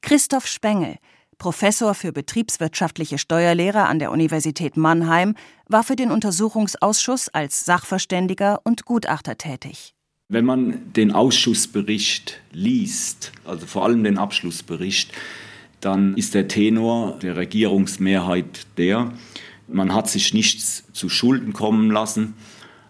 Christoph 0.00 0.46
Spengel, 0.46 0.96
Professor 1.38 1.94
für 1.94 2.12
betriebswirtschaftliche 2.12 3.18
Steuerlehre 3.18 3.86
an 3.86 3.98
der 3.98 4.12
Universität 4.12 4.76
Mannheim, 4.76 5.34
war 5.68 5.82
für 5.82 5.96
den 5.96 6.10
Untersuchungsausschuss 6.10 7.28
als 7.28 7.64
Sachverständiger 7.64 8.60
und 8.64 8.84
Gutachter 8.84 9.36
tätig. 9.36 9.94
Wenn 10.28 10.44
man 10.44 10.92
den 10.92 11.10
Ausschussbericht 11.10 12.40
liest, 12.52 13.32
also 13.44 13.66
vor 13.66 13.84
allem 13.84 14.04
den 14.04 14.18
Abschlussbericht, 14.18 15.12
dann 15.80 16.14
ist 16.14 16.34
der 16.34 16.46
Tenor 16.46 17.18
der 17.18 17.36
Regierungsmehrheit 17.36 18.66
der, 18.76 19.12
man 19.72 19.94
hat 19.94 20.08
sich 20.08 20.34
nichts 20.34 20.84
zu 20.92 21.08
Schulden 21.08 21.52
kommen 21.52 21.90
lassen. 21.90 22.34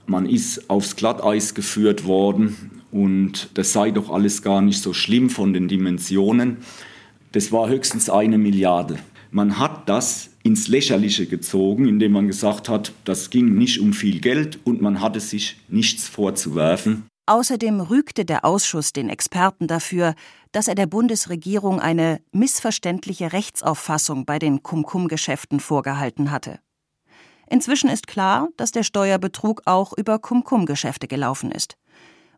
Man 0.06 0.26
ist 0.26 0.70
aufs 0.70 0.96
Glatteis 0.96 1.54
geführt 1.54 2.04
worden 2.04 2.82
und 2.90 3.50
das 3.54 3.72
sei 3.72 3.90
doch 3.90 4.10
alles 4.10 4.42
gar 4.42 4.60
nicht 4.60 4.82
so 4.82 4.92
schlimm 4.92 5.30
von 5.30 5.52
den 5.52 5.68
Dimensionen. 5.68 6.58
Das 7.32 7.52
war 7.52 7.68
höchstens 7.68 8.10
eine 8.10 8.38
Milliarde. 8.38 8.98
Man 9.30 9.58
hat 9.58 9.88
das 9.88 10.30
ins 10.42 10.66
Lächerliche 10.66 11.26
gezogen, 11.26 11.86
indem 11.86 12.12
man 12.12 12.26
gesagt 12.26 12.68
hat, 12.68 12.92
das 13.04 13.30
ging 13.30 13.54
nicht 13.54 13.80
um 13.80 13.92
viel 13.92 14.20
Geld 14.20 14.58
und 14.64 14.80
man 14.80 15.00
hatte 15.00 15.20
sich 15.20 15.58
nichts 15.68 16.08
vorzuwerfen. 16.08 17.04
Außerdem 17.26 17.80
rügte 17.80 18.24
der 18.24 18.44
Ausschuss 18.44 18.92
den 18.92 19.08
Experten 19.08 19.68
dafür, 19.68 20.16
dass 20.50 20.66
er 20.66 20.74
der 20.74 20.86
Bundesregierung 20.86 21.78
eine 21.78 22.20
missverständliche 22.32 23.32
Rechtsauffassung 23.32 24.24
bei 24.24 24.40
den 24.40 24.64
Cum-Cum-Geschäften 24.64 25.60
vorgehalten 25.60 26.32
hatte. 26.32 26.58
Inzwischen 27.50 27.90
ist 27.90 28.06
klar, 28.06 28.48
dass 28.56 28.70
der 28.70 28.84
Steuerbetrug 28.84 29.62
auch 29.64 29.92
über 29.98 30.20
Cum-Cum-Geschäfte 30.20 31.08
gelaufen 31.08 31.50
ist. 31.50 31.76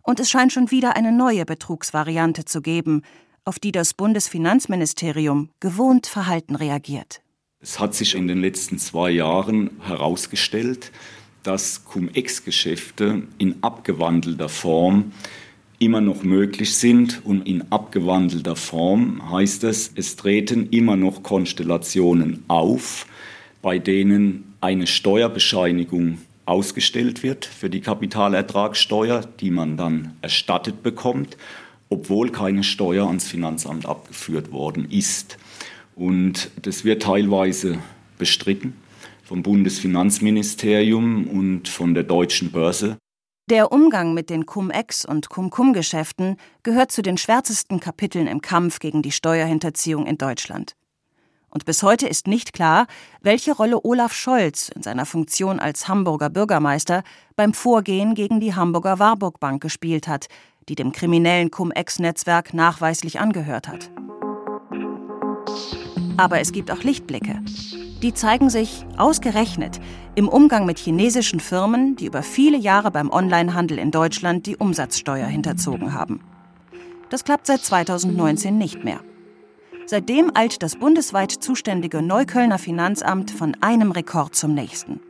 Und 0.02 0.18
es 0.18 0.30
scheint 0.30 0.52
schon 0.52 0.70
wieder 0.70 0.96
eine 0.96 1.12
neue 1.12 1.44
Betrugsvariante 1.44 2.46
zu 2.46 2.62
geben, 2.62 3.02
auf 3.44 3.58
die 3.58 3.72
das 3.72 3.92
Bundesfinanzministerium 3.92 5.50
gewohnt 5.60 6.06
verhalten 6.06 6.56
reagiert. 6.56 7.20
Es 7.60 7.78
hat 7.78 7.94
sich 7.94 8.14
in 8.14 8.26
den 8.26 8.40
letzten 8.40 8.78
zwei 8.78 9.10
Jahren 9.10 9.70
herausgestellt, 9.82 10.90
dass 11.42 11.84
Cum-Ex-Geschäfte 11.84 13.24
in 13.36 13.62
abgewandelter 13.62 14.48
Form 14.48 15.12
immer 15.78 16.00
noch 16.00 16.22
möglich 16.22 16.74
sind. 16.74 17.20
Und 17.24 17.46
in 17.46 17.70
abgewandelter 17.70 18.56
Form 18.56 19.30
heißt 19.30 19.64
es, 19.64 19.92
es 19.94 20.16
treten 20.16 20.68
immer 20.70 20.96
noch 20.96 21.22
Konstellationen 21.22 22.44
auf, 22.48 23.06
bei 23.60 23.78
denen 23.78 24.51
eine 24.62 24.86
Steuerbescheinigung 24.86 26.18
ausgestellt 26.46 27.22
wird 27.22 27.44
für 27.44 27.68
die 27.68 27.80
Kapitalertragssteuer, 27.80 29.22
die 29.40 29.50
man 29.50 29.76
dann 29.76 30.16
erstattet 30.22 30.82
bekommt, 30.82 31.36
obwohl 31.88 32.30
keine 32.30 32.62
Steuer 32.64 33.06
ans 33.06 33.26
Finanzamt 33.26 33.86
abgeführt 33.86 34.52
worden 34.52 34.90
ist. 34.90 35.36
Und 35.94 36.50
das 36.62 36.84
wird 36.84 37.02
teilweise 37.02 37.78
bestritten 38.18 38.74
vom 39.24 39.42
Bundesfinanzministerium 39.42 41.26
und 41.26 41.68
von 41.68 41.94
der 41.94 42.04
deutschen 42.04 42.52
Börse. 42.52 42.96
Der 43.50 43.72
Umgang 43.72 44.14
mit 44.14 44.30
den 44.30 44.46
Cum-Ex- 44.46 45.04
und 45.04 45.28
Cum-Cum-Geschäften 45.28 46.36
gehört 46.62 46.92
zu 46.92 47.02
den 47.02 47.18
schwärzesten 47.18 47.80
Kapiteln 47.80 48.28
im 48.28 48.40
Kampf 48.40 48.78
gegen 48.78 49.02
die 49.02 49.10
Steuerhinterziehung 49.10 50.06
in 50.06 50.16
Deutschland. 50.16 50.74
Und 51.52 51.66
bis 51.66 51.82
heute 51.82 52.08
ist 52.08 52.26
nicht 52.26 52.54
klar, 52.54 52.86
welche 53.20 53.52
Rolle 53.52 53.84
Olaf 53.84 54.14
Scholz 54.14 54.70
in 54.70 54.82
seiner 54.82 55.04
Funktion 55.04 55.60
als 55.60 55.86
Hamburger 55.86 56.30
Bürgermeister 56.30 57.02
beim 57.36 57.52
Vorgehen 57.52 58.14
gegen 58.14 58.40
die 58.40 58.54
Hamburger 58.54 58.98
Warburg 58.98 59.38
Bank 59.38 59.62
gespielt 59.62 60.08
hat, 60.08 60.28
die 60.70 60.74
dem 60.76 60.92
kriminellen 60.92 61.50
Cum-Ex-Netzwerk 61.50 62.54
nachweislich 62.54 63.20
angehört 63.20 63.68
hat. 63.68 63.90
Aber 66.16 66.40
es 66.40 66.52
gibt 66.52 66.70
auch 66.70 66.82
Lichtblicke. 66.82 67.40
Die 68.00 68.14
zeigen 68.14 68.48
sich 68.48 68.86
ausgerechnet 68.96 69.78
im 70.14 70.28
Umgang 70.28 70.64
mit 70.64 70.78
chinesischen 70.78 71.38
Firmen, 71.38 71.96
die 71.96 72.06
über 72.06 72.22
viele 72.22 72.56
Jahre 72.56 72.90
beim 72.90 73.10
Onlinehandel 73.10 73.78
in 73.78 73.90
Deutschland 73.90 74.46
die 74.46 74.56
Umsatzsteuer 74.56 75.26
hinterzogen 75.26 75.92
haben. 75.92 76.20
Das 77.10 77.24
klappt 77.24 77.46
seit 77.46 77.60
2019 77.60 78.56
nicht 78.56 78.84
mehr. 78.84 79.00
Seitdem 79.86 80.30
eilt 80.34 80.62
das 80.62 80.76
bundesweit 80.76 81.32
zuständige 81.32 82.02
Neuköllner 82.02 82.58
Finanzamt 82.58 83.30
von 83.30 83.56
einem 83.60 83.90
Rekord 83.90 84.34
zum 84.34 84.54
nächsten. 84.54 85.00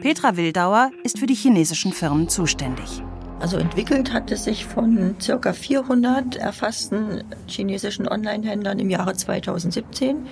Petra 0.00 0.36
Wildauer 0.36 0.90
ist 1.04 1.18
für 1.18 1.26
die 1.26 1.34
chinesischen 1.34 1.92
Firmen 1.92 2.28
zuständig. 2.28 3.02
Also 3.40 3.56
entwickelt 3.58 4.12
hat 4.12 4.30
es 4.30 4.44
sich 4.44 4.66
von 4.66 5.16
ca. 5.18 5.52
400 5.52 6.36
erfassten 6.36 7.24
chinesischen 7.46 8.08
Online-Händlern 8.08 8.78
im 8.78 8.90
Jahre 8.90 9.14
2017 9.14 10.26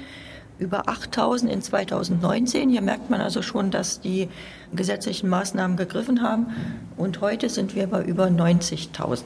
über 0.58 0.88
8000 0.88 1.50
in 1.50 1.62
2019. 1.62 2.68
Hier 2.68 2.82
merkt 2.82 3.10
man 3.10 3.20
also 3.20 3.42
schon, 3.42 3.70
dass 3.70 4.00
die 4.00 4.28
gesetzlichen 4.74 5.28
Maßnahmen 5.28 5.76
gegriffen 5.76 6.22
haben. 6.22 6.48
Und 6.96 7.20
heute 7.20 7.48
sind 7.48 7.74
wir 7.74 7.86
bei 7.86 8.02
über 8.02 8.26
90.000. 8.26 9.22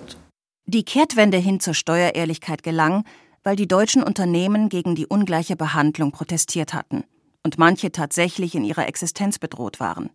Die 0.66 0.84
Kehrtwende 0.84 1.38
hin 1.38 1.58
zur 1.58 1.74
Steuerehrlichkeit 1.74 2.62
gelang, 2.62 3.04
weil 3.42 3.56
die 3.56 3.68
deutschen 3.68 4.02
Unternehmen 4.02 4.68
gegen 4.68 4.94
die 4.94 5.06
ungleiche 5.06 5.56
Behandlung 5.56 6.12
protestiert 6.12 6.74
hatten 6.74 7.04
und 7.42 7.58
manche 7.58 7.92
tatsächlich 7.92 8.54
in 8.54 8.64
ihrer 8.64 8.86
Existenz 8.86 9.38
bedroht 9.38 9.80
waren. 9.80 10.10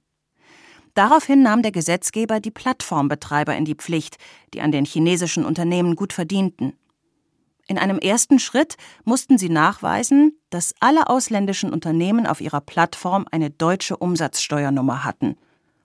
Daraufhin 0.93 1.43
nahm 1.43 1.61
der 1.61 1.71
Gesetzgeber 1.71 2.39
die 2.39 2.51
Plattformbetreiber 2.51 3.55
in 3.55 3.65
die 3.65 3.75
Pflicht, 3.75 4.17
die 4.53 4.61
an 4.61 4.71
den 4.71 4.85
chinesischen 4.85 5.45
Unternehmen 5.45 5.95
gut 5.95 6.11
verdienten. 6.11 6.73
In 7.67 7.77
einem 7.77 7.99
ersten 7.99 8.39
Schritt 8.39 8.77
mussten 9.03 9.37
sie 9.37 9.49
nachweisen, 9.49 10.39
dass 10.49 10.73
alle 10.79 11.07
ausländischen 11.07 11.71
Unternehmen 11.71 12.25
auf 12.25 12.41
ihrer 12.41 12.61
Plattform 12.61 13.27
eine 13.29 13.49
deutsche 13.51 13.97
Umsatzsteuernummer 13.97 15.03
hatten. 15.03 15.37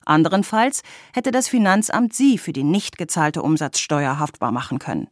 Anderenfalls 0.05 0.83
hätte 1.13 1.31
das 1.31 1.49
Finanzamt 1.49 2.15
sie 2.15 2.39
für 2.39 2.53
die 2.53 2.65
nicht 2.65 2.99
gezahlte 2.99 3.43
Umsatzsteuer 3.43 4.19
haftbar 4.19 4.53
machen 4.53 4.79
können. 4.79 5.09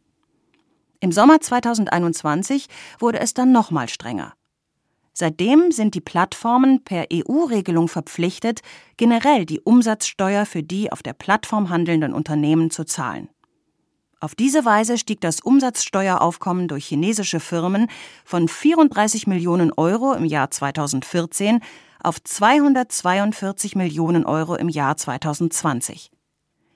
Im 1.03 1.11
Sommer 1.11 1.41
2021 1.41 2.67
wurde 2.99 3.19
es 3.19 3.33
dann 3.33 3.51
nochmal 3.51 3.89
strenger. 3.89 4.33
Seitdem 5.13 5.71
sind 5.71 5.95
die 5.95 5.99
Plattformen 5.99 6.83
per 6.83 7.07
EU-Regelung 7.11 7.87
verpflichtet, 7.87 8.61
generell 8.97 9.47
die 9.47 9.59
Umsatzsteuer 9.59 10.45
für 10.45 10.61
die 10.61 10.91
auf 10.91 11.01
der 11.01 11.13
Plattform 11.13 11.69
handelnden 11.69 12.13
Unternehmen 12.13 12.69
zu 12.69 12.85
zahlen. 12.85 13.29
Auf 14.19 14.35
diese 14.35 14.63
Weise 14.63 14.99
stieg 14.99 15.19
das 15.21 15.41
Umsatzsteueraufkommen 15.41 16.67
durch 16.67 16.85
chinesische 16.85 17.39
Firmen 17.39 17.87
von 18.23 18.47
34 18.47 19.25
Millionen 19.25 19.73
Euro 19.73 20.13
im 20.13 20.25
Jahr 20.25 20.51
2014 20.51 21.61
auf 22.03 22.23
242 22.23 23.75
Millionen 23.75 24.23
Euro 24.23 24.53
im 24.53 24.69
Jahr 24.69 24.97
2020. 24.97 26.11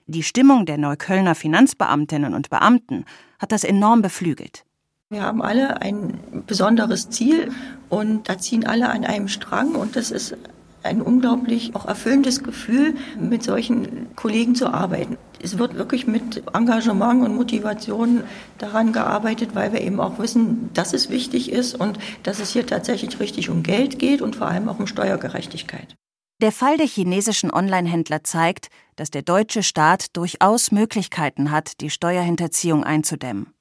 Die 0.07 0.21
Stimmung 0.21 0.67
der 0.67 0.77
Neuköllner 0.77 1.33
Finanzbeamtinnen 1.33 2.35
und 2.35 2.51
Beamten 2.51 3.05
hat 3.39 3.51
das 3.51 3.63
enorm 3.63 4.03
beflügelt. 4.03 4.63
Wir 5.09 5.23
haben 5.23 5.41
alle 5.41 5.81
ein 5.81 6.43
besonderes 6.45 7.09
Ziel 7.09 7.51
und 7.89 8.29
da 8.29 8.37
ziehen 8.37 8.67
alle 8.67 8.89
an 8.89 9.03
einem 9.03 9.27
Strang 9.27 9.73
und 9.73 9.95
das 9.95 10.11
ist 10.11 10.37
ein 10.83 11.01
unglaublich 11.01 11.75
auch 11.75 11.87
erfüllendes 11.87 12.43
Gefühl, 12.43 12.93
mit 13.19 13.41
solchen 13.41 14.15
Kollegen 14.15 14.53
zu 14.53 14.67
arbeiten. 14.67 15.17
Es 15.41 15.57
wird 15.57 15.75
wirklich 15.75 16.05
mit 16.05 16.43
Engagement 16.53 17.25
und 17.25 17.35
Motivation 17.35 18.23
daran 18.59 18.93
gearbeitet, 18.93 19.55
weil 19.55 19.73
wir 19.73 19.81
eben 19.81 19.99
auch 19.99 20.19
wissen, 20.19 20.69
dass 20.75 20.93
es 20.93 21.09
wichtig 21.09 21.51
ist 21.51 21.73
und 21.73 21.97
dass 22.21 22.39
es 22.39 22.51
hier 22.51 22.67
tatsächlich 22.67 23.19
richtig 23.19 23.49
um 23.49 23.63
Geld 23.63 23.97
geht 23.97 24.21
und 24.21 24.35
vor 24.35 24.47
allem 24.47 24.69
auch 24.69 24.77
um 24.77 24.85
Steuergerechtigkeit. 24.85 25.95
Der 26.41 26.51
Fall 26.51 26.75
der 26.75 26.87
chinesischen 26.87 27.49
Online-Händler 27.49 28.25
zeigt, 28.25 28.69
dass 28.97 29.09
der 29.09 29.21
deutsche 29.21 29.63
Staat 29.63 30.17
durchaus 30.17 30.69
Möglichkeiten 30.71 31.49
hat, 31.49 31.79
die 31.79 31.89
Steuerhinterziehung 31.89 32.83
einzudämmen. 32.83 33.53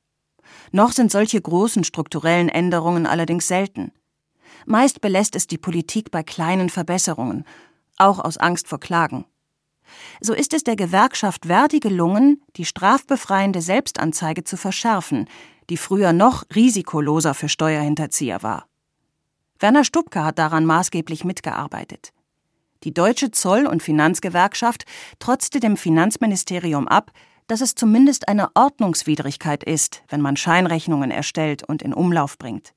Noch 0.73 0.91
sind 0.91 1.13
solche 1.13 1.41
großen 1.41 1.85
strukturellen 1.85 2.49
Änderungen 2.49 3.07
allerdings 3.07 3.47
selten. 3.47 3.93
Meist 4.67 5.01
belässt 5.01 5.37
es 5.37 5.47
die 5.47 5.59
Politik 5.59 6.11
bei 6.11 6.25
kleinen 6.25 6.69
Verbesserungen, 6.69 7.45
auch 7.97 8.19
aus 8.19 8.39
Angst 8.39 8.67
vor 8.67 8.81
Klagen. 8.81 9.25
So 10.21 10.35
ist 10.35 10.53
es 10.53 10.65
der 10.65 10.75
Gewerkschaft 10.75 11.47
Verdi 11.47 11.79
gelungen, 11.79 12.43
die 12.57 12.65
strafbefreiende 12.65 13.61
Selbstanzeige 13.61 14.43
zu 14.43 14.57
verschärfen, 14.57 15.29
die 15.71 15.77
früher 15.77 16.13
noch 16.13 16.43
risikoloser 16.55 17.35
für 17.35 17.49
Steuerhinterzieher 17.49 18.43
war. 18.43 18.67
Werner 19.61 19.85
Stubke 19.85 20.25
hat 20.25 20.41
daran 20.41 20.67
maßgeblich 20.67 21.25
mitgearbeitet. 21.25 22.13
Die 22.83 22.93
deutsche 22.93 23.31
Zoll- 23.31 23.67
und 23.67 23.83
Finanzgewerkschaft 23.83 24.85
trotzte 25.19 25.61
dem 25.61 25.77
Finanzministerium 25.77 26.89
ab, 26.89 27.13
dass 27.47 27.61
es 27.61 27.75
zumindest 27.75 28.29
eine 28.29 28.49
Ordnungswidrigkeit 28.55 29.65
ist, 29.65 30.03
wenn 30.09 30.21
man 30.21 30.37
Scheinrechnungen 30.37 31.11
erstellt 31.11 31.63
und 31.63 31.83
in 31.83 31.95
Umlauf 31.95 32.39
bringt. 32.39 32.75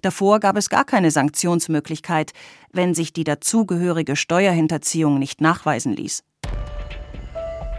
Davor 0.00 0.40
gab 0.40 0.56
es 0.56 0.70
gar 0.70 0.84
keine 0.84 1.10
Sanktionsmöglichkeit, 1.10 2.32
wenn 2.72 2.94
sich 2.94 3.12
die 3.12 3.24
dazugehörige 3.24 4.16
Steuerhinterziehung 4.16 5.18
nicht 5.18 5.40
nachweisen 5.40 5.94
ließ. 5.94 6.24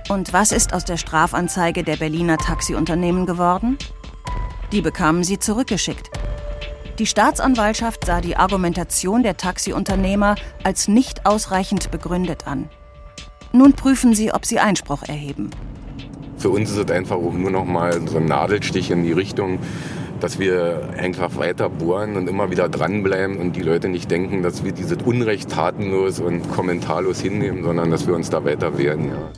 Und 0.10 0.34
was 0.34 0.51
ist 0.51 0.73
aus 0.73 0.86
der 0.86 0.97
Strafanzeige 0.97 1.84
der 1.84 1.95
Berliner 1.95 2.38
Taxiunternehmen 2.38 3.25
geworden? 3.25 3.77
Die 4.71 4.82
bekamen 4.82 5.23
sie 5.23 5.39
zurückgeschickt. 5.39 6.10
Die 6.99 7.08
Staatsanwaltschaft 7.08 8.06
sah 8.06 8.21
die 8.21 8.36
Argumentation 8.36 9.23
der 9.23 9.36
Taxiunternehmer 9.36 10.36
als 10.63 10.88
nicht 10.88 11.25
ausreichend 11.25 11.89
begründet 11.89 12.45
an. 12.45 12.69
Nun 13.51 13.73
prüfen 13.73 14.13
sie, 14.13 14.32
ob 14.32 14.45
sie 14.45 14.60
Einspruch 14.60 15.01
erheben. 15.03 15.49
Für 16.38 16.49
uns 16.49 16.69
ist 16.69 16.77
es 16.77 16.91
einfach 16.91 17.15
auch 17.15 17.34
nur 17.34 17.49
noch 17.49 17.65
mal 17.65 17.99
so 18.08 18.17
ein 18.17 18.25
Nadelstich 18.25 18.91
in 18.91 19.03
die 19.03 19.12
Richtung, 19.12 19.58
dass 20.19 20.38
wir 20.38 20.89
einfach 20.97 21.36
weiter 21.36 21.67
bohren 21.67 22.15
und 22.15 22.29
immer 22.29 22.51
wieder 22.51 22.69
dranbleiben 22.69 23.38
und 23.38 23.56
die 23.56 23.62
Leute 23.62 23.89
nicht 23.89 24.12
denken, 24.12 24.43
dass 24.43 24.63
wir 24.63 24.71
dieses 24.71 24.97
Unrecht 25.03 25.49
tatenlos 25.49 26.19
und 26.19 26.49
kommentarlos 26.51 27.19
hinnehmen, 27.19 27.63
sondern 27.63 27.89
dass 27.89 28.06
wir 28.06 28.13
uns 28.13 28.29
da 28.29 28.45
weiter 28.45 28.77
wehren. 28.77 29.08
Ja. 29.10 29.32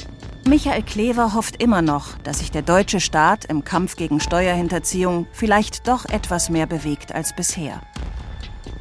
Michael 0.48 0.84
Klever 0.84 1.34
hofft 1.34 1.60
immer 1.62 1.82
noch, 1.82 2.20
dass 2.20 2.38
sich 2.38 2.52
der 2.52 2.62
deutsche 2.62 3.00
Staat 3.00 3.46
im 3.46 3.64
Kampf 3.64 3.96
gegen 3.96 4.20
Steuerhinterziehung 4.20 5.26
vielleicht 5.32 5.88
doch 5.88 6.06
etwas 6.06 6.52
mehr 6.52 6.68
bewegt 6.68 7.16
als 7.16 7.36
bisher. 7.36 7.82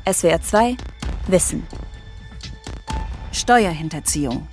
SWR 0.07 0.43
2 0.43 0.77
Wissen 1.27 1.67
Steuerhinterziehung. 3.33 4.47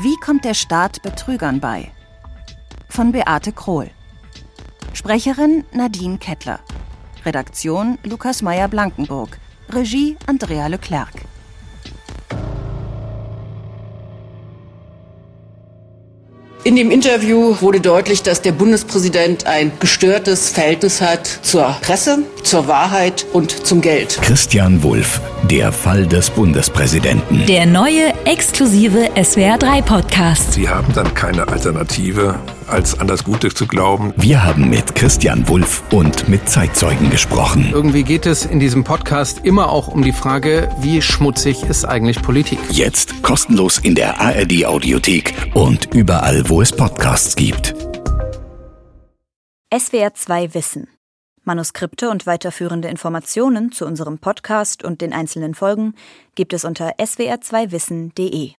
Wie 0.00 0.14
kommt 0.24 0.44
der 0.44 0.54
Staat 0.54 1.02
Betrügern 1.02 1.58
bei? 1.58 1.90
Von 2.88 3.10
Beate 3.10 3.50
Krohl. 3.50 3.90
Sprecherin 4.92 5.64
Nadine 5.72 6.18
Kettler. 6.18 6.60
Redaktion 7.24 7.98
Lukas 8.04 8.42
Meyer-Blankenburg. 8.42 9.40
Regie 9.70 10.16
Andrea 10.26 10.68
Leclerc. 10.68 11.25
In 16.66 16.74
dem 16.74 16.90
Interview 16.90 17.54
wurde 17.60 17.80
deutlich, 17.80 18.24
dass 18.24 18.42
der 18.42 18.50
Bundespräsident 18.50 19.46
ein 19.46 19.70
gestörtes 19.78 20.50
Verhältnis 20.50 21.00
hat 21.00 21.24
zur 21.42 21.76
Presse, 21.80 22.24
zur 22.42 22.66
Wahrheit 22.66 23.24
und 23.32 23.64
zum 23.64 23.80
Geld. 23.80 24.18
Christian 24.20 24.82
Wulff, 24.82 25.20
der 25.48 25.70
Fall 25.70 26.08
des 26.08 26.28
Bundespräsidenten. 26.28 27.46
Der 27.46 27.66
neue 27.66 28.12
exklusive 28.24 29.10
SWR3 29.14 29.82
Podcast. 29.82 30.54
Sie 30.54 30.68
haben 30.68 30.92
dann 30.92 31.14
keine 31.14 31.46
Alternative, 31.46 32.34
als 32.68 32.98
an 32.98 33.06
das 33.06 33.24
Gute 33.24 33.52
zu 33.52 33.66
glauben. 33.66 34.12
Wir 34.16 34.44
haben 34.44 34.68
mit 34.68 34.94
Christian 34.94 35.48
Wulff 35.48 35.82
und 35.90 36.28
mit 36.28 36.48
Zeitzeugen 36.48 37.10
gesprochen. 37.10 37.70
Irgendwie 37.72 38.02
geht 38.02 38.26
es 38.26 38.44
in 38.44 38.60
diesem 38.60 38.84
Podcast 38.84 39.44
immer 39.44 39.70
auch 39.70 39.88
um 39.88 40.02
die 40.02 40.12
Frage, 40.12 40.68
wie 40.80 41.02
schmutzig 41.02 41.62
ist 41.64 41.84
eigentlich 41.84 42.22
Politik? 42.22 42.58
Jetzt 42.70 43.22
kostenlos 43.22 43.78
in 43.78 43.94
der 43.94 44.20
ARD 44.20 44.66
Audiothek 44.66 45.34
und 45.54 45.94
überall, 45.94 46.48
wo 46.48 46.60
es 46.60 46.72
Podcasts 46.72 47.36
gibt. 47.36 47.74
SWR 49.76 50.14
2 50.14 50.54
Wissen. 50.54 50.88
Manuskripte 51.46 52.10
und 52.10 52.26
weiterführende 52.26 52.88
Informationen 52.88 53.70
zu 53.70 53.86
unserem 53.86 54.18
Podcast 54.18 54.82
und 54.84 55.00
den 55.00 55.12
einzelnen 55.12 55.54
Folgen 55.54 55.94
gibt 56.34 56.52
es 56.52 56.64
unter 56.64 56.96
swr2wissen.de. 56.98 58.52